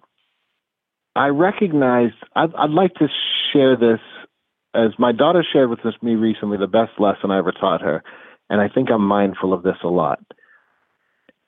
[1.15, 3.09] I recognize, I'd, I'd like to
[3.53, 4.01] share this
[4.75, 8.03] as my daughter shared with me recently the best lesson I ever taught her,
[8.49, 10.21] and I think I'm mindful of this a lot.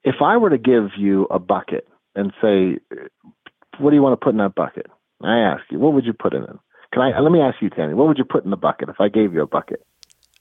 [0.03, 2.79] If I were to give you a bucket and say,
[3.79, 4.87] "What do you want to put in that bucket?"
[5.23, 6.57] I ask you, what would you put in it?
[6.93, 7.19] Can I?
[7.19, 7.95] Let me ask you, Tami.
[7.95, 9.85] What would you put in the bucket if I gave you a bucket?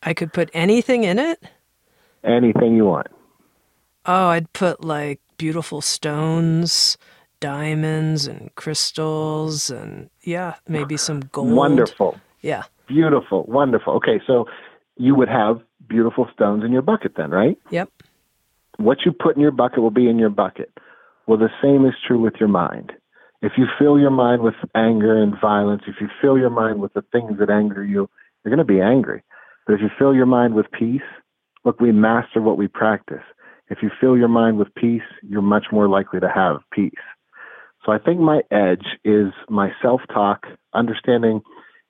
[0.02, 1.42] I could put anything in it.
[2.24, 3.08] Anything you want.
[4.06, 6.98] Oh, I'd put like beautiful stones,
[7.40, 11.52] diamonds, and crystals, and yeah, maybe some gold.
[11.54, 12.20] Wonderful.
[12.42, 12.64] Yeah.
[12.88, 13.46] Beautiful.
[13.48, 13.94] Wonderful.
[13.94, 14.46] Okay, so
[14.98, 17.58] you would have beautiful stones in your bucket then, right?
[17.72, 17.90] Yep.
[18.78, 20.72] What you put in your bucket will be in your bucket.
[21.28, 22.92] Well, the same is true with your mind.
[23.44, 26.94] If you fill your mind with anger and violence, if you fill your mind with
[26.94, 28.10] the things that anger you,
[28.44, 29.22] you're going to be angry.
[29.68, 31.02] But if you fill your mind with peace,
[31.66, 33.22] look, we master what we practice.
[33.70, 36.94] If you fill your mind with peace, you're much more likely to have peace.
[37.86, 41.41] So I think my edge is my self talk, understanding,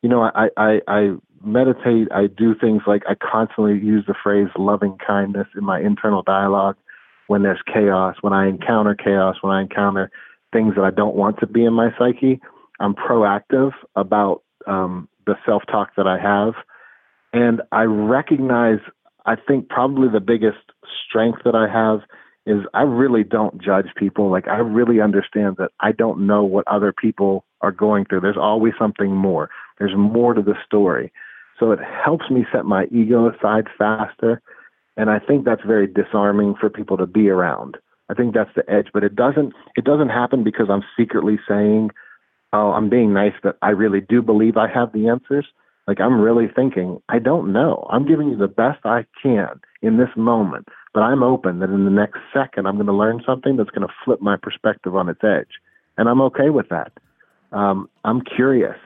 [0.01, 1.12] you know, I, I, I
[1.43, 6.24] meditate, I do things like I constantly use the phrase loving kindness in my internal
[6.24, 6.78] dialogue
[7.28, 10.10] when there's chaos, when I encounter chaos, when I encounter
[10.54, 12.39] things that I don't want to be in my psyche.
[12.80, 16.54] I'm proactive about um, the self talk that I have.
[17.34, 18.80] And I recognize,
[19.26, 20.60] I think probably the biggest
[21.08, 22.01] strength that I have
[22.45, 24.30] is I really don't judge people.
[24.30, 28.22] Like I really understand that I don't know what other people are going through.
[28.22, 29.49] There's always something more.
[29.80, 31.12] There's more to the story.
[31.60, 34.41] So it helps me set my ego aside faster.
[34.97, 37.78] And I think that's very disarming for people to be around.
[38.10, 41.91] I think that's the edge, but it doesn't it doesn't happen because I'm secretly saying,
[42.51, 45.45] "Oh, I'm being nice but I really do believe I have the answers."
[45.88, 47.86] Like I'm really thinking, I don't know.
[47.89, 51.84] I'm giving you the best I can in this moment, but I'm open that in
[51.84, 55.10] the next second I'm going to learn something that's going to flip my perspective on
[55.10, 55.60] its edge,
[55.97, 56.93] and I'm okay with that.
[57.51, 58.78] Um, I'm curious,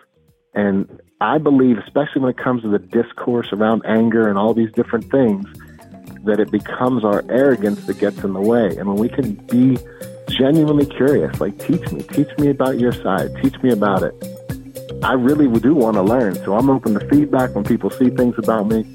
[0.54, 4.72] and I believe, especially when it comes to the discourse around anger and all these
[4.74, 5.46] different things,
[6.24, 8.76] that it becomes our arrogance that gets in the way.
[8.78, 9.78] And when we can be
[10.30, 14.14] genuinely curious, like teach me, teach me about your side, teach me about it
[15.04, 16.36] I really do want to learn.
[16.44, 18.86] So I'm open to feedback when people see things about me.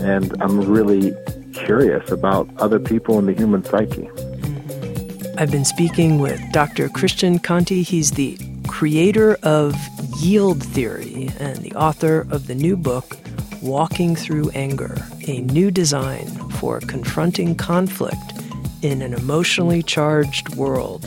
[0.00, 1.12] And I'm really
[1.52, 4.08] curious about other people in the human psyche.
[4.08, 5.38] Mm-hmm.
[5.38, 6.88] I've been speaking with Dr.
[6.88, 7.82] Christian Conte.
[7.82, 9.76] He's the creator of
[10.18, 13.16] Yield Theory and the author of the new book,
[13.64, 14.94] Walking Through Anger
[15.26, 18.34] A New Design for Confronting Conflict
[18.82, 21.04] in an Emotionally Charged World.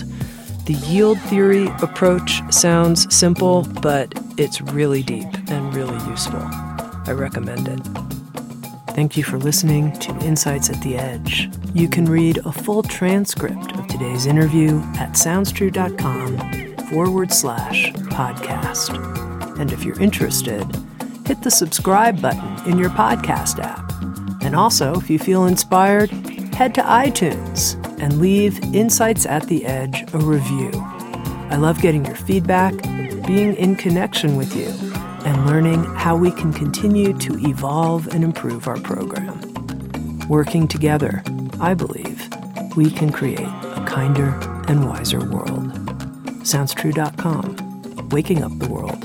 [0.65, 6.41] The yield theory approach sounds simple, but it's really deep and really useful.
[6.41, 7.79] I recommend it.
[8.95, 11.51] Thank you for listening to Insights at the Edge.
[11.75, 18.97] You can read a full transcript of today's interview at soundstrue.com forward slash podcast.
[19.59, 20.65] And if you're interested,
[21.27, 23.91] hit the subscribe button in your podcast app.
[24.41, 26.09] And also, if you feel inspired,
[26.55, 30.71] head to iTunes and leave Insights at the Edge a review.
[31.49, 32.81] I love getting your feedback,
[33.27, 34.67] being in connection with you,
[35.25, 39.37] and learning how we can continue to evolve and improve our program.
[40.29, 41.23] Working together,
[41.59, 42.29] I believe,
[42.77, 44.29] we can create a kinder
[44.69, 45.73] and wiser world.
[46.43, 48.96] SoundsTrue.com, waking up the world